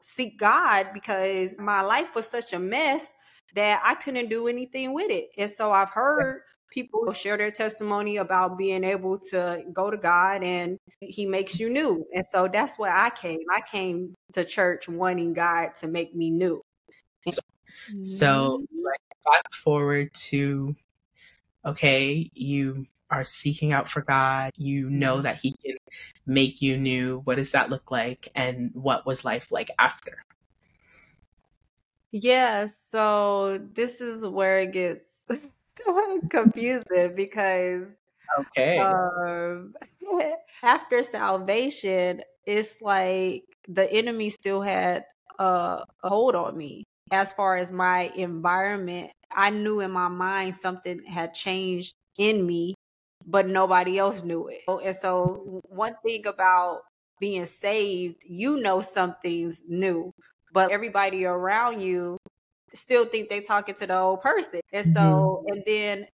seek 0.02 0.38
God 0.40 0.88
because 0.94 1.58
my 1.58 1.82
life 1.82 2.16
was 2.16 2.28
such 2.28 2.54
a 2.54 2.60
mess 2.60 3.12
that 3.56 3.82
I 3.84 3.96
couldn't 3.96 4.30
do 4.30 4.48
anything 4.48 4.94
with 4.94 5.10
it. 5.10 5.30
And 5.38 5.50
so 5.50 5.72
I've 5.72 5.90
heard 5.90 6.42
people 6.72 7.12
share 7.14 7.36
their 7.36 7.52
testimony 7.52 8.18
about 8.18 8.58
being 8.58 8.84
able 8.84 9.18
to 9.18 9.64
go 9.74 9.90
to 9.90 9.98
God 9.98 10.44
and 10.44 10.78
he 11.00 11.26
makes 11.26 11.60
you 11.60 11.70
new. 11.70 12.06
And 12.14 12.24
so 12.26 12.48
that's 12.48 12.78
where 12.78 12.96
I 12.96 13.10
came. 13.10 13.40
I 13.50 13.62
came 13.62 14.14
to 14.34 14.46
church 14.46 14.88
wanting 14.88 15.34
God 15.34 15.76
to 15.80 15.88
make 15.88 16.16
me 16.16 16.30
new. 16.30 16.62
So, 18.04 18.62
like, 18.84 19.00
fast 19.24 19.56
forward 19.64 20.14
to 20.14 20.76
okay, 21.66 22.30
you 22.34 22.86
are 23.10 23.26
seeking 23.26 23.74
out 23.74 23.90
for 23.90 24.02
God, 24.02 24.52
you 24.56 24.90
know 24.90 25.16
mm-hmm. 25.16 25.24
that 25.24 25.38
He 25.42 25.54
can 25.64 25.76
make 26.26 26.62
you 26.62 26.78
new. 26.78 27.22
What 27.24 27.36
does 27.36 27.52
that 27.52 27.70
look 27.70 27.92
like? 27.92 28.30
And 28.36 28.72
what 28.74 29.06
was 29.06 29.26
life 29.26 29.52
like 29.52 29.72
after? 29.80 30.24
Yeah, 32.12 32.66
so 32.66 33.60
this 33.74 34.02
is 34.02 34.26
where 34.26 34.60
it 34.60 34.74
gets 34.74 35.28
confusing 36.30 37.16
because 37.16 37.88
okay 38.38 38.78
um, 38.78 39.74
after 40.64 41.04
salvation 41.04 42.22
it's 42.46 42.82
like 42.82 43.44
the 43.68 43.92
enemy 43.92 44.30
still 44.30 44.62
had 44.62 45.06
a 45.40 45.84
hold 46.04 46.36
on 46.36 46.58
me 46.58 46.86
as 47.12 47.32
far 47.34 47.58
as 47.58 47.72
my 47.72 48.12
environment, 48.16 49.12
I 49.32 49.50
knew 49.50 49.80
in 49.80 49.92
my 49.92 50.08
mind 50.08 50.56
something 50.56 51.04
had 51.06 51.34
changed 51.34 51.96
in 52.18 52.46
me, 52.46 52.76
but 53.26 53.48
nobody 53.48 53.98
else 53.98 54.24
knew 54.24 54.48
it. 54.48 54.62
And 54.68 54.96
so, 54.96 55.62
one 55.64 55.96
thing 56.06 56.26
about 56.28 56.82
being 57.20 57.46
saved, 57.46 58.24
you 58.26 58.58
know 58.58 58.82
something's 58.82 59.64
new, 59.68 60.14
but 60.54 60.72
everybody 60.72 61.26
around 61.26 61.82
you 61.82 62.18
still 62.74 63.06
think 63.06 63.30
they're 63.30 63.42
talking 63.42 63.76
to 63.76 63.88
the 63.88 63.98
old 63.98 64.22
person. 64.22 64.62
And 64.72 64.86
so, 64.94 65.44
mm-hmm. 65.48 65.54
and 65.54 65.64
then 65.66 66.08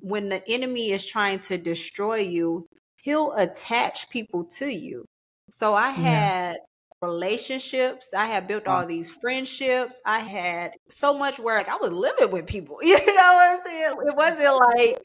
when 0.00 0.28
the 0.28 0.46
enemy 0.48 0.92
is 0.92 1.04
trying 1.04 1.40
to 1.40 1.58
destroy 1.58 2.16
you, 2.16 2.66
he'll 2.96 3.32
attach 3.32 4.08
people 4.10 4.44
to 4.44 4.68
you. 4.68 5.04
So 5.50 5.74
I 5.74 5.90
had 5.90 6.58
relationships. 7.02 8.12
I 8.14 8.26
had 8.26 8.46
built 8.46 8.66
all 8.66 8.86
these 8.86 9.10
friendships. 9.10 10.00
I 10.04 10.20
had 10.20 10.72
so 10.88 11.16
much 11.16 11.38
work. 11.38 11.68
I 11.68 11.76
was 11.76 11.92
living 11.92 12.30
with 12.30 12.46
people. 12.46 12.78
You 12.84 12.96
know 12.96 13.12
what 13.14 13.60
I'm 13.60 13.60
saying? 13.64 13.94
It 14.06 14.16
wasn't 14.16 14.60
like 14.76 15.02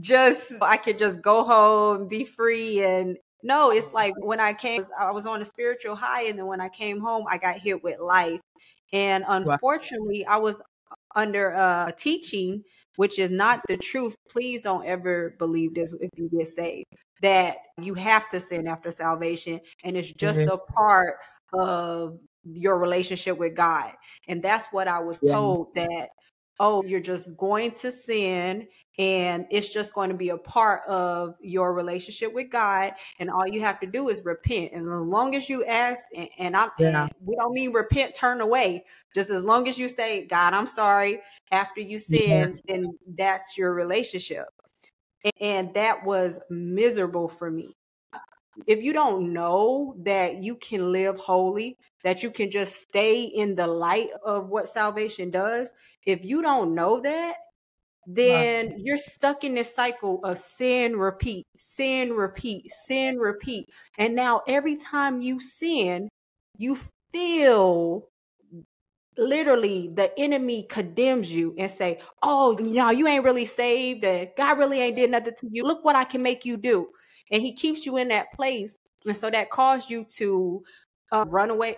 just 0.00 0.52
I 0.62 0.76
could 0.76 0.98
just 0.98 1.22
go 1.22 1.44
home, 1.44 2.08
be 2.08 2.24
free 2.24 2.82
and 2.82 3.16
no, 3.42 3.70
it's 3.70 3.92
like 3.92 4.14
oh. 4.22 4.26
when 4.26 4.40
I 4.40 4.52
came 4.52 4.82
I 4.98 5.10
was 5.10 5.26
on 5.26 5.40
a 5.40 5.44
spiritual 5.44 5.94
high 5.94 6.22
and 6.24 6.38
then 6.38 6.46
when 6.46 6.60
I 6.60 6.68
came 6.68 7.00
home 7.00 7.24
I 7.28 7.38
got 7.38 7.56
hit 7.56 7.82
with 7.82 8.00
life. 8.00 8.40
And 8.92 9.24
unfortunately, 9.28 10.24
I 10.26 10.38
was 10.38 10.62
under 11.14 11.50
a 11.50 11.92
teaching 11.96 12.64
which 12.96 13.20
is 13.20 13.30
not 13.30 13.60
the 13.68 13.76
truth, 13.76 14.16
please 14.28 14.60
don't 14.60 14.84
ever 14.84 15.36
believe 15.38 15.72
this 15.72 15.94
if 16.00 16.10
you 16.16 16.28
get 16.36 16.48
saved. 16.48 16.84
That 17.22 17.56
you 17.80 17.94
have 17.94 18.28
to 18.30 18.40
sin 18.40 18.68
after 18.68 18.90
salvation, 18.90 19.60
and 19.84 19.96
it's 19.96 20.12
just 20.12 20.40
mm-hmm. 20.40 20.50
a 20.50 20.58
part 20.58 21.16
of 21.52 22.18
your 22.54 22.78
relationship 22.78 23.38
with 23.38 23.54
God. 23.54 23.92
And 24.26 24.42
that's 24.42 24.66
what 24.72 24.88
I 24.88 25.00
was 25.00 25.20
yeah. 25.22 25.32
told 25.32 25.74
that, 25.74 26.10
oh, 26.60 26.82
you're 26.84 27.00
just 27.00 27.36
going 27.36 27.70
to 27.70 27.92
sin 27.92 28.66
and 28.98 29.46
it's 29.50 29.72
just 29.72 29.94
going 29.94 30.10
to 30.10 30.16
be 30.16 30.30
a 30.30 30.36
part 30.36 30.82
of 30.88 31.36
your 31.40 31.72
relationship 31.72 32.34
with 32.34 32.50
God. 32.50 32.94
And 33.20 33.30
all 33.30 33.46
you 33.46 33.60
have 33.60 33.78
to 33.80 33.86
do 33.86 34.08
is 34.08 34.24
repent. 34.24 34.72
And 34.72 34.82
as 34.82 34.88
long 34.88 35.36
as 35.36 35.48
you 35.48 35.64
ask, 35.64 36.06
and, 36.16 36.28
and 36.36 36.56
I'm, 36.56 36.70
yeah. 36.80 37.04
and 37.04 37.12
we 37.24 37.36
don't 37.36 37.52
mean 37.52 37.72
repent, 37.72 38.16
turn 38.16 38.40
away. 38.40 38.84
Just 39.14 39.30
as 39.30 39.44
long 39.44 39.68
as 39.68 39.78
you 39.78 39.86
say, 39.86 40.26
God, 40.26 40.52
I'm 40.52 40.66
sorry, 40.66 41.20
after 41.52 41.80
you 41.80 41.96
sin, 41.96 42.60
yeah. 42.66 42.74
then 42.74 42.98
that's 43.16 43.56
your 43.56 43.72
relationship. 43.72 44.48
And, 45.40 45.72
that 45.74 46.04
was 46.04 46.38
miserable 46.50 47.28
for 47.28 47.50
me. 47.50 47.74
If 48.66 48.82
you 48.82 48.92
don't 48.92 49.32
know 49.32 49.94
that 49.98 50.36
you 50.36 50.56
can 50.56 50.90
live 50.92 51.16
holy, 51.18 51.76
that 52.02 52.22
you 52.22 52.30
can 52.30 52.50
just 52.50 52.80
stay 52.80 53.24
in 53.24 53.54
the 53.54 53.66
light 53.66 54.08
of 54.24 54.48
what 54.48 54.68
salvation 54.68 55.30
does, 55.30 55.72
if 56.06 56.24
you 56.24 56.42
don't 56.42 56.74
know 56.74 57.00
that, 57.00 57.36
then 58.06 58.74
you're 58.78 58.96
stuck 58.96 59.44
in 59.44 59.54
this 59.54 59.74
cycle 59.74 60.20
of 60.24 60.38
sin, 60.38 60.96
repeat, 60.96 61.46
sin, 61.58 62.12
repeat, 62.12 62.66
sin, 62.86 63.18
repeat. 63.18 63.68
And 63.98 64.14
now 64.14 64.40
every 64.48 64.76
time 64.76 65.20
you 65.20 65.38
sin, 65.40 66.08
you 66.56 66.78
feel 67.12 68.08
literally 69.18 69.90
the 69.92 70.12
enemy 70.18 70.66
condemns 70.68 71.34
you 71.34 71.54
and 71.58 71.70
say, 71.70 72.00
"Oh, 72.22 72.56
know, 72.60 72.90
you 72.90 73.06
ain't 73.06 73.24
really 73.24 73.44
saved, 73.44 74.04
and 74.04 74.28
God 74.36 74.58
really 74.58 74.80
ain't 74.80 74.96
did 74.96 75.10
nothing 75.10 75.34
to 75.38 75.48
you. 75.50 75.64
Look 75.64 75.84
what 75.84 75.96
I 75.96 76.04
can 76.04 76.22
make 76.22 76.44
you 76.44 76.56
do." 76.56 76.88
And 77.30 77.42
he 77.42 77.52
keeps 77.52 77.84
you 77.84 77.96
in 77.98 78.08
that 78.08 78.32
place, 78.34 78.78
and 79.06 79.16
so 79.16 79.30
that 79.30 79.50
caused 79.50 79.90
you 79.90 80.04
to 80.16 80.62
uh, 81.12 81.24
run 81.28 81.50
away 81.50 81.76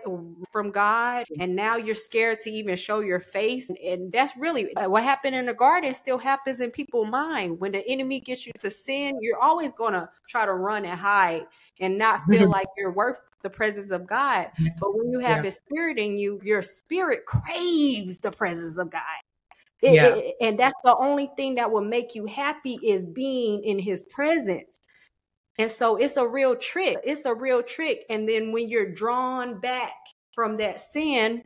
from 0.50 0.70
God, 0.70 1.24
and 1.38 1.54
now 1.54 1.76
you're 1.76 1.94
scared 1.94 2.40
to 2.40 2.50
even 2.50 2.76
show 2.76 3.00
your 3.00 3.20
face. 3.20 3.70
And 3.84 4.12
that's 4.12 4.36
really 4.36 4.74
uh, 4.76 4.88
what 4.88 5.02
happened 5.04 5.36
in 5.36 5.46
the 5.46 5.54
garden. 5.54 5.94
Still 5.94 6.18
happens 6.18 6.60
in 6.60 6.70
people's 6.70 7.08
mind. 7.08 7.60
When 7.60 7.72
the 7.72 7.86
enemy 7.88 8.20
gets 8.20 8.46
you 8.46 8.52
to 8.58 8.70
sin, 8.70 9.18
you're 9.20 9.38
always 9.40 9.72
gonna 9.72 10.10
try 10.28 10.46
to 10.46 10.54
run 10.54 10.84
and 10.84 10.98
hide 10.98 11.46
and 11.80 11.98
not 11.98 12.22
feel 12.28 12.48
like 12.48 12.68
you're 12.76 12.92
worth 12.92 13.20
the 13.42 13.50
presence 13.50 13.90
of 13.90 14.06
God. 14.06 14.50
But 14.78 14.96
when 14.96 15.10
you 15.10 15.18
have 15.20 15.38
yeah. 15.38 15.44
His 15.44 15.56
Spirit 15.56 15.98
in 15.98 16.18
you, 16.18 16.40
your 16.42 16.62
spirit 16.62 17.24
craves 17.26 18.18
the 18.18 18.30
presence 18.30 18.78
of 18.78 18.90
God. 18.90 19.02
It, 19.82 19.94
yeah. 19.94 20.14
It, 20.14 20.34
and 20.40 20.58
that's 20.58 20.78
the 20.84 20.96
only 20.96 21.30
thing 21.36 21.54
that 21.54 21.70
will 21.70 21.84
make 21.84 22.14
you 22.14 22.26
happy 22.26 22.78
is 22.82 23.04
being 23.04 23.64
in 23.64 23.78
His 23.78 24.04
presence. 24.04 24.80
And 25.58 25.70
so 25.70 25.96
it's 25.96 26.16
a 26.16 26.26
real 26.26 26.56
trick. 26.56 26.98
It's 27.04 27.24
a 27.24 27.34
real 27.34 27.62
trick. 27.62 28.04
And 28.08 28.28
then 28.28 28.52
when 28.52 28.68
you're 28.68 28.92
drawn 28.92 29.60
back 29.60 29.94
from 30.32 30.56
that 30.58 30.80
sin, 30.80 31.44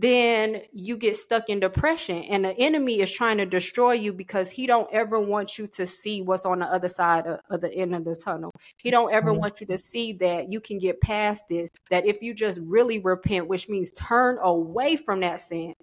then 0.00 0.62
you 0.72 0.96
get 0.96 1.16
stuck 1.16 1.48
in 1.48 1.58
depression 1.58 2.22
and 2.24 2.44
the 2.44 2.56
enemy 2.56 3.00
is 3.00 3.10
trying 3.10 3.36
to 3.36 3.44
destroy 3.44 3.92
you 3.92 4.12
because 4.12 4.48
he 4.48 4.64
don't 4.64 4.88
ever 4.92 5.18
want 5.18 5.58
you 5.58 5.66
to 5.66 5.88
see 5.88 6.22
what's 6.22 6.46
on 6.46 6.60
the 6.60 6.66
other 6.66 6.88
side 6.88 7.26
of, 7.26 7.40
of 7.50 7.60
the 7.60 7.74
end 7.74 7.92
of 7.92 8.04
the 8.04 8.14
tunnel 8.14 8.52
he 8.76 8.92
don't 8.92 9.12
ever 9.12 9.32
mm-hmm. 9.32 9.40
want 9.40 9.60
you 9.60 9.66
to 9.66 9.76
see 9.76 10.12
that 10.12 10.52
you 10.52 10.60
can 10.60 10.78
get 10.78 11.00
past 11.00 11.46
this 11.48 11.68
that 11.90 12.06
if 12.06 12.22
you 12.22 12.32
just 12.32 12.60
really 12.62 13.00
repent 13.00 13.48
which 13.48 13.68
means 13.68 13.90
turn 13.90 14.38
away 14.40 14.94
from 14.94 15.20
that 15.20 15.40
sin 15.40 15.74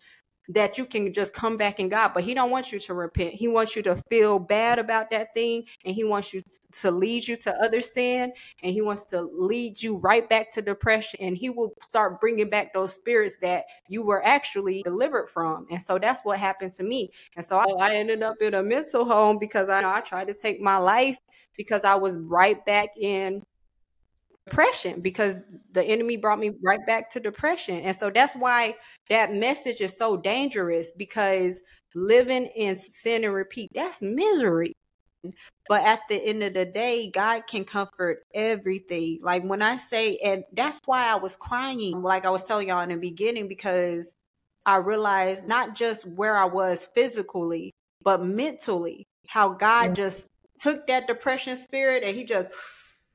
that 0.50 0.78
you 0.78 0.86
can 0.86 1.12
just 1.14 1.34
come 1.34 1.58
back 1.58 1.80
in 1.80 1.90
God. 1.90 2.12
But 2.14 2.24
He 2.24 2.34
don't 2.34 2.52
want 2.52 2.72
you 2.72 2.80
to 2.80 2.94
repent. 2.94 3.34
He 3.34 3.48
wants 3.48 3.76
you 3.76 3.82
to 3.84 3.96
feel 4.10 4.40
bad 4.40 4.80
about 4.80 5.10
that 5.12 5.34
thing, 5.34 5.66
and 5.84 5.96
He 5.96 6.04
wants 6.04 6.34
you 6.34 6.42
to 6.72 6.92
lead 6.92 7.28
you 7.28 7.36
to 7.38 7.54
other 7.64 7.82
sin, 7.82 8.34
and 8.64 8.74
He 8.74 8.82
wants 8.82 9.06
to 9.06 9.22
lead 9.22 9.82
you 9.82 9.98
right 9.98 10.28
back 10.28 10.52
to 10.52 10.62
depression. 10.62 11.20
And 11.22 11.38
He 11.38 11.50
will 11.50 11.74
start 11.82 12.20
bringing 12.20 12.50
back 12.50 12.74
those 12.74 12.94
spirits 12.94 13.38
that 13.42 13.66
you 13.88 14.04
were 14.04 14.26
actually 14.26 14.84
delivered 14.84 15.30
from. 15.30 15.68
And 15.70 15.82
so 15.82 15.98
that's 15.98 16.22
what 16.24 16.40
happened 16.40 16.74
to 16.74 16.84
me. 16.84 17.12
And 17.36 17.44
so 17.44 17.58
I, 17.58 17.66
I 17.80 17.96
ended 17.96 18.24
up 18.24 18.42
in 18.42 18.54
a 18.54 18.64
mental 18.64 19.06
home 19.06 19.38
because 19.40 19.70
I, 19.70 19.82
I 19.84 20.02
tried 20.02 20.28
to 20.28 20.34
take 20.34 20.62
my 20.62 20.78
life 20.78 21.18
because 21.56 21.84
I 21.84 21.96
was 21.96 22.18
right 22.18 22.64
back 22.66 22.90
in 22.98 23.44
depression 24.48 25.02
because 25.02 25.36
the 25.72 25.84
enemy 25.84 26.18
brought 26.18 26.40
me 26.40 26.52
right 26.64 26.86
back 26.86 27.10
to 27.12 27.20
depression. 27.20 27.78
And 27.78 27.96
so 27.96 28.10
that's 28.10 28.36
why 28.36 28.76
that 29.10 29.34
message 29.34 29.82
is 29.82 29.98
so 29.98 30.18
dangerous 30.18 30.92
because 30.92 31.62
living 31.94 32.46
in 32.56 32.76
sin 32.76 33.24
and 33.24 33.34
repeat, 33.34 33.72
that's 33.74 34.02
misery. 34.02 34.74
But 35.68 35.84
at 35.84 36.02
the 36.08 36.16
end 36.16 36.44
of 36.44 36.54
the 36.54 36.66
day, 36.66 37.10
God 37.10 37.48
can 37.48 37.66
comfort 37.66 38.20
everything. 38.36 39.20
Like 39.24 39.44
when 39.44 39.64
I 39.64 39.78
say, 39.78 40.18
and 40.24 40.44
that's 40.54 40.80
why 40.86 41.08
I 41.08 41.16
was 41.16 41.36
crying, 41.36 42.04
like 42.04 42.26
I 42.26 42.30
was 42.30 42.44
telling 42.44 42.68
y'all 42.68 42.82
in 42.82 42.90
the 42.90 42.98
beginning, 42.98 43.48
because 43.48 44.16
I 44.68 44.78
realized 44.78 45.48
not 45.48 45.76
just 45.76 46.06
where 46.06 46.38
I 46.38 46.46
was 46.46 46.88
physically, 46.94 47.74
but 48.04 48.24
mentally, 48.24 49.08
how 49.28 49.50
God 49.50 49.96
just 49.96 50.28
took 50.60 50.86
that 50.86 51.08
depression 51.08 51.56
spirit 51.56 52.04
and 52.04 52.16
He 52.16 52.24
just 52.24 52.54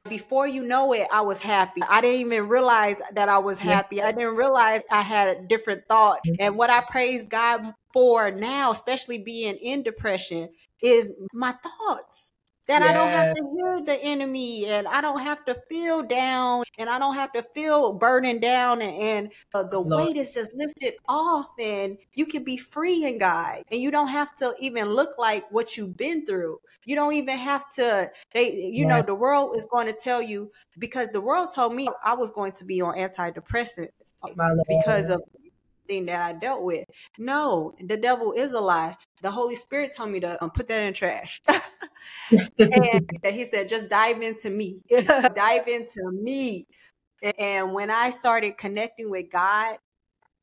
before 0.08 0.46
you 0.46 0.62
know 0.62 0.92
it, 0.92 1.06
I 1.12 1.20
was 1.20 1.38
happy. 1.38 1.82
I 1.88 2.00
didn't 2.00 2.20
even 2.20 2.48
realize 2.48 2.96
that 3.14 3.28
I 3.28 3.38
was 3.38 3.58
happy. 3.58 4.02
I 4.02 4.12
didn't 4.12 4.36
realize 4.36 4.82
I 4.90 5.02
had 5.02 5.36
a 5.36 5.42
different 5.42 5.82
thought. 5.88 6.20
And 6.38 6.56
what 6.56 6.70
I 6.70 6.80
praise 6.80 7.26
God 7.28 7.74
for 7.92 8.30
now, 8.30 8.72
especially 8.72 9.18
being 9.18 9.56
in 9.56 9.82
depression, 9.82 10.48
is 10.82 11.12
my 11.32 11.52
thoughts 11.52 12.32
that 12.70 12.82
I 12.82 12.92
don't 12.92 13.10
have 13.10 13.34
to 13.34 13.42
hear 13.56 13.80
the 13.84 14.00
enemy 14.00 14.66
and 14.66 14.86
I 14.86 15.00
don't 15.00 15.20
have 15.20 15.44
to 15.46 15.56
feel 15.68 16.02
down 16.02 16.62
and 16.78 16.88
I 16.88 17.00
don't 17.00 17.16
have 17.16 17.32
to 17.32 17.42
feel 17.42 17.92
burning 17.94 18.38
down 18.38 18.80
and, 18.80 18.94
and 19.02 19.32
uh, 19.52 19.64
the 19.64 19.80
Lord. 19.80 20.06
weight 20.06 20.16
is 20.16 20.32
just 20.32 20.54
lifted 20.54 20.94
off 21.08 21.48
and 21.58 21.98
you 22.14 22.26
can 22.26 22.44
be 22.44 22.56
free 22.56 23.04
in 23.04 23.18
God 23.18 23.64
and 23.72 23.80
you 23.80 23.90
don't 23.90 24.08
have 24.08 24.36
to 24.36 24.54
even 24.60 24.86
look 24.86 25.18
like 25.18 25.50
what 25.50 25.76
you've 25.76 25.96
been 25.96 26.24
through. 26.24 26.58
You 26.84 26.94
don't 26.94 27.14
even 27.14 27.36
have 27.36 27.68
to 27.74 28.10
they 28.32 28.54
you 28.54 28.86
know 28.86 29.02
the 29.02 29.14
world 29.14 29.56
is 29.56 29.66
going 29.70 29.86
to 29.86 29.92
tell 29.92 30.22
you 30.22 30.50
because 30.78 31.08
the 31.08 31.20
world 31.20 31.48
told 31.54 31.74
me 31.74 31.88
I 32.04 32.14
was 32.14 32.30
going 32.30 32.52
to 32.52 32.64
be 32.64 32.80
on 32.80 32.94
antidepressants 32.94 33.88
because 34.68 35.10
of 35.10 35.20
thing 35.90 36.06
that 36.06 36.22
I 36.22 36.32
dealt 36.32 36.62
with. 36.62 36.84
No, 37.18 37.74
the 37.80 37.96
devil 37.96 38.32
is 38.32 38.52
a 38.52 38.60
lie. 38.60 38.96
The 39.22 39.30
Holy 39.30 39.56
Spirit 39.56 39.92
told 39.94 40.10
me 40.10 40.20
to 40.20 40.42
um, 40.42 40.50
put 40.50 40.68
that 40.68 40.86
in 40.86 40.94
trash. 40.94 41.42
and 42.30 43.10
he 43.24 43.44
said, 43.44 43.68
just 43.68 43.88
dive 43.88 44.22
into 44.22 44.50
me, 44.50 44.80
dive 45.34 45.66
into 45.66 46.10
me. 46.12 46.66
And 47.38 47.74
when 47.74 47.90
I 47.90 48.10
started 48.10 48.56
connecting 48.56 49.10
with 49.10 49.30
God, 49.30 49.78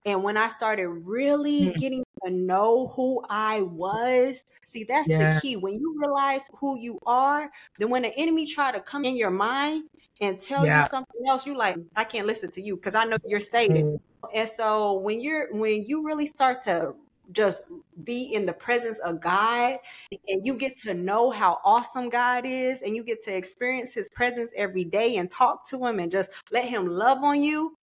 and 0.05 0.23
when 0.23 0.37
I 0.37 0.47
started 0.49 0.87
really 0.87 1.69
mm. 1.69 1.75
getting 1.75 2.03
to 2.23 2.31
know 2.31 2.93
who 2.95 3.21
I 3.29 3.61
was, 3.61 4.43
see, 4.63 4.83
that's 4.83 5.09
yeah. 5.09 5.33
the 5.33 5.41
key. 5.41 5.55
When 5.55 5.73
you 5.73 5.95
realize 5.99 6.49
who 6.59 6.79
you 6.79 6.99
are, 7.05 7.49
then 7.79 7.89
when 7.89 8.03
the 8.03 8.17
enemy 8.17 8.45
try 8.45 8.71
to 8.71 8.79
come 8.79 9.05
in 9.05 9.17
your 9.17 9.31
mind 9.31 9.83
and 10.21 10.41
tell 10.41 10.65
yeah. 10.65 10.81
you 10.81 10.87
something 10.87 11.21
else, 11.27 11.45
you 11.45 11.57
like, 11.57 11.77
I 11.95 12.03
can't 12.03 12.27
listen 12.27 12.49
to 12.51 12.61
you 12.61 12.75
because 12.75 12.95
I 12.95 13.05
know 13.05 13.17
you're 13.25 13.39
Satan. 13.39 13.99
Mm. 14.23 14.29
And 14.33 14.49
so 14.49 14.93
when 14.93 15.21
you're 15.21 15.53
when 15.53 15.85
you 15.85 16.05
really 16.05 16.25
start 16.25 16.61
to 16.63 16.95
just 17.31 17.63
be 18.03 18.33
in 18.33 18.45
the 18.45 18.53
presence 18.53 18.99
of 18.99 19.19
God 19.19 19.79
and 20.27 20.45
you 20.45 20.53
get 20.53 20.77
to 20.77 20.93
know 20.93 21.29
how 21.29 21.59
awesome 21.63 22.09
God 22.09 22.45
is 22.45 22.81
and 22.81 22.95
you 22.95 23.03
get 23.03 23.21
to 23.23 23.35
experience 23.35 23.93
his 23.93 24.09
presence 24.09 24.51
every 24.55 24.83
day 24.83 25.17
and 25.17 25.29
talk 25.29 25.67
to 25.69 25.85
him 25.85 25.99
and 25.99 26.11
just 26.11 26.31
let 26.51 26.65
him 26.65 26.87
love 26.87 27.23
on 27.23 27.41
you. 27.41 27.77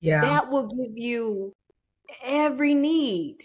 Yeah. 0.00 0.20
That 0.20 0.50
will 0.50 0.66
give 0.66 0.96
you 0.96 1.52
every 2.24 2.74
need. 2.74 3.38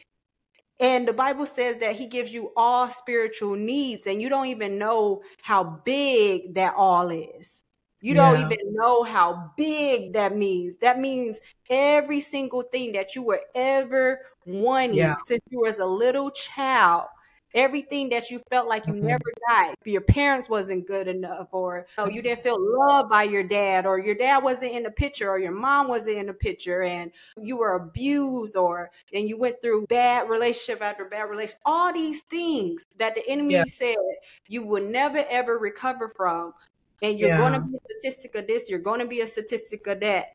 And 0.81 1.07
the 1.07 1.13
Bible 1.13 1.45
says 1.45 1.77
that 1.77 1.95
he 1.95 2.07
gives 2.07 2.33
you 2.33 2.51
all 2.55 2.87
spiritual 2.87 3.55
needs 3.55 4.07
and 4.07 4.21
you 4.21 4.29
don't 4.29 4.47
even 4.47 4.77
know 4.77 5.21
how 5.41 5.63
big 5.85 6.55
that 6.55 6.73
all 6.75 7.09
is. 7.09 7.63
You 8.01 8.15
yeah. 8.15 8.31
don't 8.31 8.51
even 8.51 8.73
know 8.73 9.03
how 9.03 9.51
big 9.57 10.13
that 10.13 10.35
means. 10.35 10.77
That 10.77 10.99
means 10.99 11.39
every 11.69 12.19
single 12.19 12.62
thing 12.62 12.93
that 12.93 13.15
you 13.15 13.23
were 13.23 13.41
ever 13.55 14.21
wanting 14.45 14.97
yeah. 14.97 15.15
since 15.25 15.41
you 15.49 15.59
was 15.59 15.79
a 15.79 15.85
little 15.85 16.31
child. 16.31 17.07
Everything 17.55 18.09
that 18.09 18.29
you 18.29 18.39
felt 18.51 18.67
like 18.67 18.85
you 18.85 18.93
mm-hmm. 18.93 19.07
never 19.07 19.33
got, 19.47 19.73
your 19.83 20.01
parents 20.01 20.47
wasn't 20.47 20.85
good 20.85 21.07
enough, 21.07 21.47
or 21.51 21.88
you, 21.97 22.05
know, 22.05 22.12
you 22.12 22.21
didn't 22.21 22.43
feel 22.43 22.59
loved 22.59 23.09
by 23.09 23.23
your 23.23 23.41
dad, 23.41 23.88
or 23.88 23.97
your 23.97 24.13
dad 24.13 24.43
wasn't 24.43 24.71
in 24.71 24.83
the 24.83 24.91
picture, 24.91 25.31
or 25.31 25.39
your 25.39 25.51
mom 25.51 25.88
wasn't 25.88 26.15
in 26.15 26.27
the 26.27 26.33
picture, 26.33 26.83
and 26.83 27.12
you 27.41 27.57
were 27.57 27.73
abused, 27.73 28.55
or 28.55 28.91
and 29.15 29.27
you 29.27 29.35
went 29.35 29.59
through 29.63 29.88
bad 29.88 30.29
relationship 30.29 30.83
after 30.83 31.05
bad 31.05 31.23
relationship. 31.23 31.59
All 31.65 31.91
these 31.91 32.21
things 32.29 32.85
that 32.99 33.15
the 33.15 33.27
enemy 33.27 33.55
yeah. 33.55 33.63
said 33.67 33.95
you 34.47 34.62
would 34.67 34.83
never 34.83 35.25
ever 35.27 35.57
recover 35.57 36.13
from 36.15 36.53
and 37.01 37.19
you're 37.19 37.29
yeah. 37.29 37.38
going 37.38 37.53
to 37.53 37.59
be 37.62 37.75
a 37.77 37.99
statistic 37.99 38.35
of 38.35 38.47
this, 38.47 38.69
you're 38.69 38.79
going 38.79 38.99
to 38.99 39.07
be 39.07 39.21
a 39.21 39.27
statistic 39.27 39.88
of 39.88 39.99
that. 40.01 40.27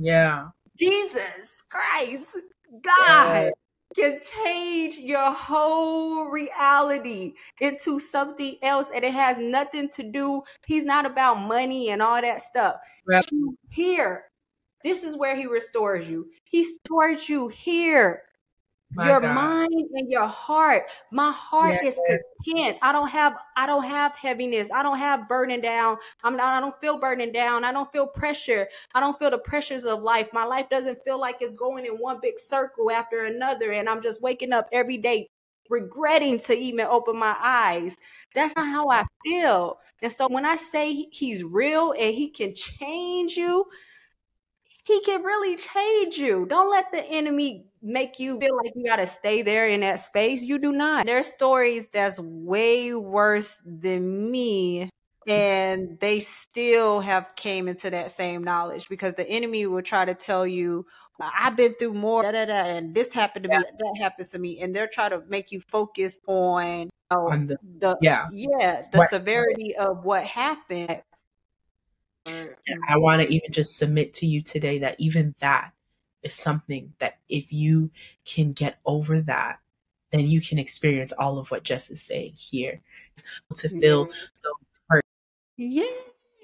Yeah. 0.00 0.48
Jesus 0.76 1.62
Christ, 1.68 2.36
God. 2.82 3.52
can 3.96 4.20
change 4.20 4.98
your 4.98 5.32
whole 5.32 6.26
reality 6.26 7.32
into 7.60 7.98
something 7.98 8.56
else 8.62 8.88
and 8.94 9.02
it 9.02 9.12
has 9.12 9.38
nothing 9.38 9.88
to 9.88 10.02
do 10.02 10.42
he's 10.66 10.84
not 10.84 11.06
about 11.06 11.38
money 11.38 11.88
and 11.88 12.02
all 12.02 12.20
that 12.20 12.42
stuff 12.42 12.76
right. 13.06 13.24
here 13.70 14.24
this 14.84 15.02
is 15.02 15.16
where 15.16 15.34
he 15.34 15.46
restores 15.46 16.06
you 16.06 16.28
he 16.44 16.62
stores 16.62 17.30
you 17.30 17.48
here 17.48 18.24
my 18.94 19.08
your 19.08 19.20
God. 19.20 19.34
mind 19.34 19.88
and 19.94 20.10
your 20.10 20.26
heart. 20.26 20.90
My 21.12 21.32
heart 21.32 21.78
yes. 21.82 21.94
is 21.94 22.20
content. 22.44 22.78
I 22.82 22.92
don't 22.92 23.08
have 23.08 23.36
I 23.56 23.66
don't 23.66 23.84
have 23.84 24.16
heaviness. 24.16 24.70
I 24.72 24.82
don't 24.82 24.98
have 24.98 25.28
burning 25.28 25.60
down. 25.60 25.98
I'm 26.24 26.36
not 26.36 26.54
I 26.54 26.60
don't 26.60 26.78
feel 26.80 26.98
burning 26.98 27.32
down. 27.32 27.64
I 27.64 27.72
don't 27.72 27.90
feel 27.92 28.06
pressure. 28.06 28.68
I 28.94 29.00
don't 29.00 29.18
feel 29.18 29.30
the 29.30 29.38
pressures 29.38 29.84
of 29.84 30.02
life. 30.02 30.28
My 30.32 30.44
life 30.44 30.68
doesn't 30.70 31.04
feel 31.04 31.20
like 31.20 31.36
it's 31.40 31.54
going 31.54 31.84
in 31.84 31.94
one 31.94 32.18
big 32.22 32.38
circle 32.38 32.90
after 32.90 33.24
another 33.24 33.72
and 33.72 33.88
I'm 33.88 34.02
just 34.02 34.22
waking 34.22 34.52
up 34.52 34.68
every 34.72 34.96
day 34.96 35.28
regretting 35.70 36.38
to 36.40 36.54
even 36.54 36.86
open 36.86 37.18
my 37.18 37.36
eyes. 37.38 37.98
That's 38.34 38.56
not 38.56 38.68
how 38.68 38.88
I 38.88 39.04
feel. 39.24 39.78
And 40.00 40.10
so 40.10 40.28
when 40.28 40.46
I 40.46 40.56
say 40.56 41.08
he's 41.12 41.44
real 41.44 41.92
and 41.92 42.14
he 42.14 42.30
can 42.30 42.54
change 42.54 43.36
you, 43.36 43.66
he 44.64 45.02
can 45.02 45.22
really 45.22 45.56
change 45.56 46.16
you. 46.16 46.46
Don't 46.46 46.70
let 46.70 46.90
the 46.90 47.04
enemy 47.04 47.67
make 47.82 48.18
you 48.18 48.38
feel 48.40 48.56
like 48.56 48.72
you 48.74 48.84
got 48.84 48.96
to 48.96 49.06
stay 49.06 49.42
there 49.42 49.68
in 49.68 49.80
that 49.80 50.00
space. 50.00 50.42
You 50.42 50.58
do 50.58 50.72
not. 50.72 51.06
There's 51.06 51.26
stories 51.26 51.88
that's 51.88 52.18
way 52.18 52.94
worse 52.94 53.62
than 53.64 54.30
me 54.30 54.90
and 55.28 55.98
they 56.00 56.20
still 56.20 57.00
have 57.00 57.34
came 57.36 57.68
into 57.68 57.90
that 57.90 58.10
same 58.10 58.42
knowledge 58.42 58.88
because 58.88 59.14
the 59.14 59.28
enemy 59.28 59.66
will 59.66 59.82
try 59.82 60.04
to 60.04 60.14
tell 60.14 60.46
you 60.46 60.86
I've 61.20 61.56
been 61.56 61.74
through 61.74 61.94
more, 61.94 62.22
da, 62.22 62.30
da, 62.30 62.44
da, 62.44 62.54
and 62.54 62.94
this 62.94 63.12
happened 63.12 63.44
to 63.44 63.50
yeah. 63.50 63.58
me, 63.58 63.64
that 63.78 63.96
happens 64.00 64.30
to 64.30 64.38
me, 64.38 64.60
and 64.60 64.74
they're 64.74 64.86
trying 64.86 65.10
to 65.10 65.22
make 65.28 65.50
you 65.50 65.60
focus 65.60 66.20
on, 66.28 66.90
oh, 67.10 67.28
on 67.28 67.48
the, 67.48 67.58
the, 67.78 67.98
yeah 68.00 68.28
yeah 68.30 68.82
the 68.92 68.98
right. 68.98 69.10
severity 69.10 69.76
of 69.76 70.04
what 70.04 70.24
happened 70.24 71.02
I 72.26 72.98
want 72.98 73.22
to 73.22 73.28
even 73.28 73.52
just 73.52 73.76
submit 73.76 74.14
to 74.14 74.26
you 74.26 74.42
today 74.42 74.78
that 74.80 74.96
even 74.98 75.34
that 75.40 75.72
is 76.22 76.34
something 76.34 76.92
that 76.98 77.18
if 77.28 77.52
you 77.52 77.90
can 78.24 78.52
get 78.52 78.78
over 78.84 79.20
that, 79.22 79.58
then 80.10 80.26
you 80.26 80.40
can 80.40 80.58
experience 80.58 81.12
all 81.12 81.38
of 81.38 81.50
what 81.50 81.62
Jess 81.62 81.90
is 81.90 82.02
saying 82.02 82.32
here 82.34 82.80
to 83.54 83.68
feel 83.68 84.06
yeah. 84.06 84.14
so 84.36 84.50
hurt. 84.88 85.04
Yay! 85.56 85.86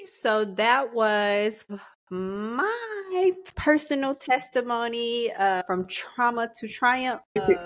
So 0.07 0.45
that 0.45 0.93
was 0.93 1.65
my 2.11 3.33
personal 3.57 4.15
testimony 4.15 5.33
uh, 5.33 5.63
from 5.67 5.87
trauma 5.87 6.51
to 6.57 6.69
triumph. 6.69 7.23
Uh, 7.37 7.65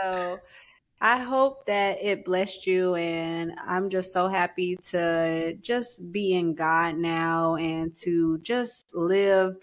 so 0.00 0.38
I 1.00 1.18
hope 1.18 1.64
that 1.66 2.02
it 2.02 2.24
blessed 2.24 2.66
you, 2.66 2.96
and 2.96 3.52
I'm 3.64 3.88
just 3.88 4.12
so 4.12 4.28
happy 4.28 4.76
to 4.88 5.56
just 5.60 6.12
be 6.12 6.34
in 6.34 6.54
God 6.54 6.96
now 6.96 7.54
and 7.54 7.92
to 8.02 8.38
just 8.38 8.94
live 8.94 9.56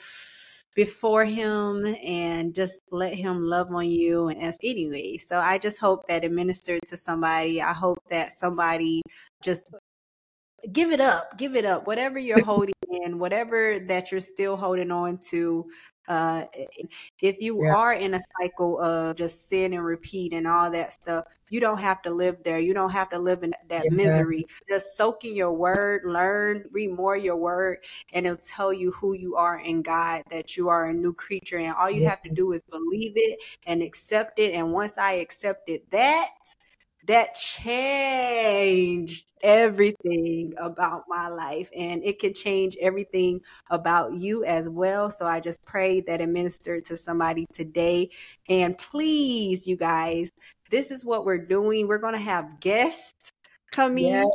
before 0.76 1.26
Him 1.26 1.86
and 2.04 2.54
just 2.54 2.82
let 2.92 3.14
Him 3.14 3.44
love 3.44 3.74
on 3.74 3.88
you. 3.88 4.28
And 4.28 4.42
as 4.42 4.60
anyway, 4.62 5.18
so 5.18 5.40
I 5.40 5.58
just 5.58 5.80
hope 5.80 6.08
that 6.08 6.24
it 6.24 6.32
ministered 6.32 6.82
to 6.88 6.98
somebody. 6.98 7.62
I 7.62 7.74
hope 7.74 8.00
that 8.10 8.32
somebody 8.32 9.02
just 9.42 9.74
give 10.72 10.92
it 10.92 11.02
up, 11.02 11.38
give 11.38 11.56
it 11.56 11.66
up, 11.66 11.88
whatever 11.88 12.20
you're 12.20 12.44
holding 12.44 12.74
in, 12.90 13.20
whatever 13.20 13.80
that 13.80 14.12
you're 14.12 14.20
still 14.20 14.56
holding 14.56 14.92
on 14.92 15.18
to. 15.30 15.66
Uh, 16.08 16.46
if 17.22 17.42
you 17.42 17.66
yeah. 17.66 17.74
are 17.74 17.94
in 17.94 18.14
a 18.14 18.20
cycle 18.40 18.80
of 18.80 19.16
just 19.16 19.50
sin 19.50 19.74
and 19.74 19.84
repeat 19.84 20.34
and 20.34 20.46
all 20.46 20.70
that 20.70 20.92
stuff, 20.92 21.26
you 21.50 21.60
don't 21.60 21.80
have 21.80 22.02
to 22.04 22.12
live 22.12 22.38
there. 22.44 22.60
You 22.60 22.74
don't 22.74 22.92
have 22.92 23.10
to 23.10 23.20
live 23.20 23.44
in 23.44 23.54
that 23.70 23.86
yeah. 23.86 23.96
misery. 23.96 24.46
Just 24.68 24.98
soak 24.98 25.26
in 25.26 25.36
your 25.36 25.54
word, 25.54 26.04
learn, 26.06 26.66
read 26.72 26.92
more 26.92 27.18
your 27.18 27.38
word, 27.38 27.80
and 28.14 28.26
it'll 28.26 28.38
tell 28.38 28.74
you 28.74 28.92
who 28.92 29.14
you 29.14 29.36
are 29.36 29.60
in 29.60 29.82
God, 29.82 30.24
that 30.30 30.58
you 30.58 30.70
are 30.70 30.86
a 30.86 30.94
new 30.94 31.14
creature. 31.14 31.58
And 31.58 31.74
all 31.74 31.90
you 31.90 32.04
yeah. 32.04 32.10
have 32.10 32.22
to 32.24 32.30
do 32.30 32.52
is 32.52 32.62
believe 32.64 33.14
it 33.16 33.40
and 33.66 33.82
accept 33.82 34.40
it. 34.40 34.54
And 34.54 34.74
once 34.74 34.98
I 34.98 35.14
accepted 35.14 35.82
that, 35.92 36.30
that 37.06 37.36
changed 37.36 39.26
everything 39.44 40.54
about 40.58 41.04
my 41.08 41.28
life 41.28 41.70
and 41.76 42.04
it 42.04 42.20
can 42.20 42.34
change 42.34 42.76
everything 42.82 43.40
about 43.70 44.14
you 44.14 44.44
as 44.44 44.70
well. 44.70 45.10
So 45.10 45.26
i 45.26 45.40
just 45.40 45.64
pray 45.64 46.02
that 46.02 46.22
it 46.22 46.30
ministered 46.30 46.86
to 46.86 46.98
somebody 46.98 47.46
today. 47.54 48.10
And 48.50 48.78
please 48.78 49.68
you 49.68 49.78
guys 49.78 50.32
this 50.72 50.90
is 50.90 51.06
what 51.06 51.26
we're 51.26 51.38
doing. 51.38 51.88
We're 51.88 52.00
going 52.00 52.16
to 52.16 52.20
have 52.20 52.60
guests 52.60 53.32
coming 53.72 54.06
yes 54.06 54.26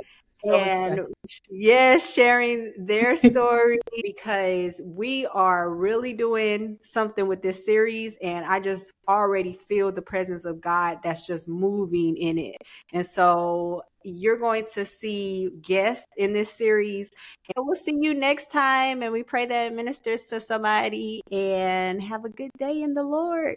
and 0.49 1.07
yes, 1.51 2.13
sharing 2.13 2.73
their 2.79 3.17
story 3.17 3.79
because 4.03 4.81
we 4.85 5.27
are 5.27 5.75
really 5.75 6.13
doing 6.13 6.79
something 6.83 7.27
with 7.27 7.43
this 7.43 7.65
series. 7.65 8.17
And 8.23 8.45
I 8.47 8.61
just 8.61 8.93
already 9.09 9.53
feel 9.53 9.93
the 9.93 10.03
presence 10.03 10.45
of 10.45 10.61
God 10.61 10.99
that's 11.03 11.27
just 11.27 11.49
moving 11.49 12.17
in 12.17 12.39
it. 12.39 12.57
And 12.93 13.05
so 13.05 13.83
you're 14.03 14.39
going 14.39 14.65
to 14.73 14.85
see 14.85 15.51
guests 15.61 16.07
in 16.17 16.33
this 16.33 16.51
series. 16.51 17.11
And 17.55 17.67
we'll 17.67 17.75
see 17.75 17.99
you 18.01 18.15
next 18.15 18.51
time. 18.51 19.03
And 19.03 19.13
we 19.13 19.23
pray 19.23 19.47
that 19.47 19.67
it 19.67 19.75
ministers 19.75 20.23
to 20.29 20.41
somebody 20.41 21.21
and 21.31 22.03
have 22.03 22.25
a 22.25 22.31
good 22.31 22.51
day 22.59 22.83
in 22.83 22.95
the 22.95 23.03
Lord. 23.03 23.57